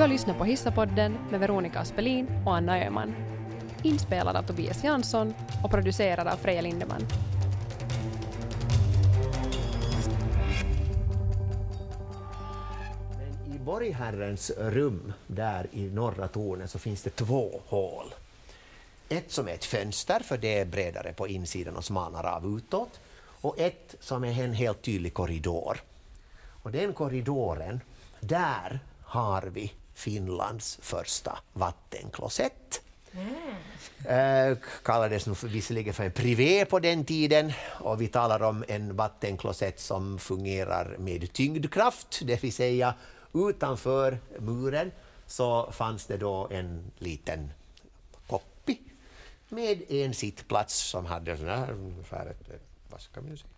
[0.00, 3.14] Du har lyssnat på Hissapodden med Veronica Aspelin och Anna Öhman.
[3.82, 5.34] Inspelad av Tobias Jansson
[5.64, 7.06] och producerad av Freja Lindeman.
[13.18, 18.14] Men i borgherrens rum där i norra tornet så finns det två hål.
[19.08, 23.00] Ett som är ett fönster, för det är bredare på insidan och smalare av utåt.
[23.20, 25.80] Och ett som är en helt tydlig korridor.
[26.62, 27.80] Och den korridoren,
[28.20, 32.82] där har vi Finlands första vattenklosett.
[34.04, 38.96] Eh, kallades nog visserligen för en privé på den tiden och vi talar om en
[38.96, 42.94] vattenklosett som fungerar med tyngdkraft, det vill säga
[43.34, 44.92] utanför muren
[45.26, 47.52] så fanns det då en liten
[48.26, 48.78] koppi
[49.48, 53.48] med en sittplats som hade sån här, ungefär ett, vad ska man säga,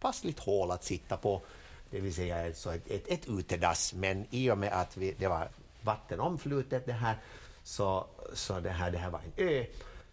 [0.00, 1.42] passligt hål att sitta på,
[1.90, 3.94] det vill säga ett, ett, ett utedass.
[3.94, 5.48] Men i och med att vi, det var
[5.84, 7.16] vattenomflutet det här,
[7.64, 9.64] så, så det, här, det här var en ö,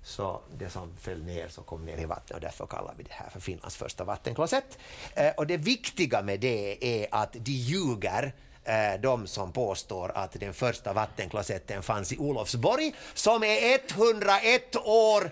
[0.03, 3.13] så det som föll ner så kom ner i vattnet och därför kallar vi det
[3.13, 4.78] här för Finlands första vattenklosett.
[5.15, 10.32] Eh, och det viktiga med det är att de ljuger eh, de som påstår att
[10.32, 15.32] den första vattenklosetten fanns i Olofsborg, som är 101 år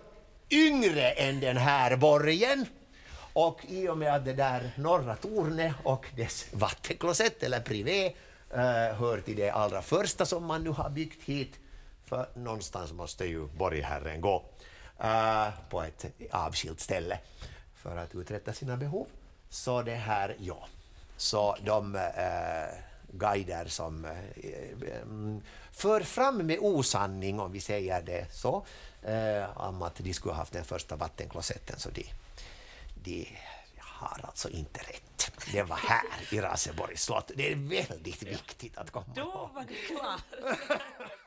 [0.49, 2.65] yngre än den här borgen.
[3.33, 8.13] Och i och med att det där norra tornet och dess vattenklosett eller privé
[8.53, 11.59] Eh, hör till det allra första som man nu har byggt hit,
[12.05, 14.45] för någonstans måste ju borgherren gå
[14.99, 17.19] eh, på ett avskilt ställe
[17.75, 19.07] för att uträtta sina behov.
[19.49, 20.67] Så det här, ja.
[21.17, 22.77] Så de eh,
[23.11, 25.37] guider som eh,
[25.71, 28.65] för fram med osanning, om vi säger det så,
[29.03, 32.05] eh, om att de skulle ha haft den första vattenklosetten, så de,
[33.03, 33.27] de
[33.97, 35.31] har alltså inte rätt.
[35.51, 37.31] Det var här i Raseborgs slott.
[37.35, 39.15] Det är väldigt viktigt att komma ihåg.
[39.15, 40.23] Då var det klart.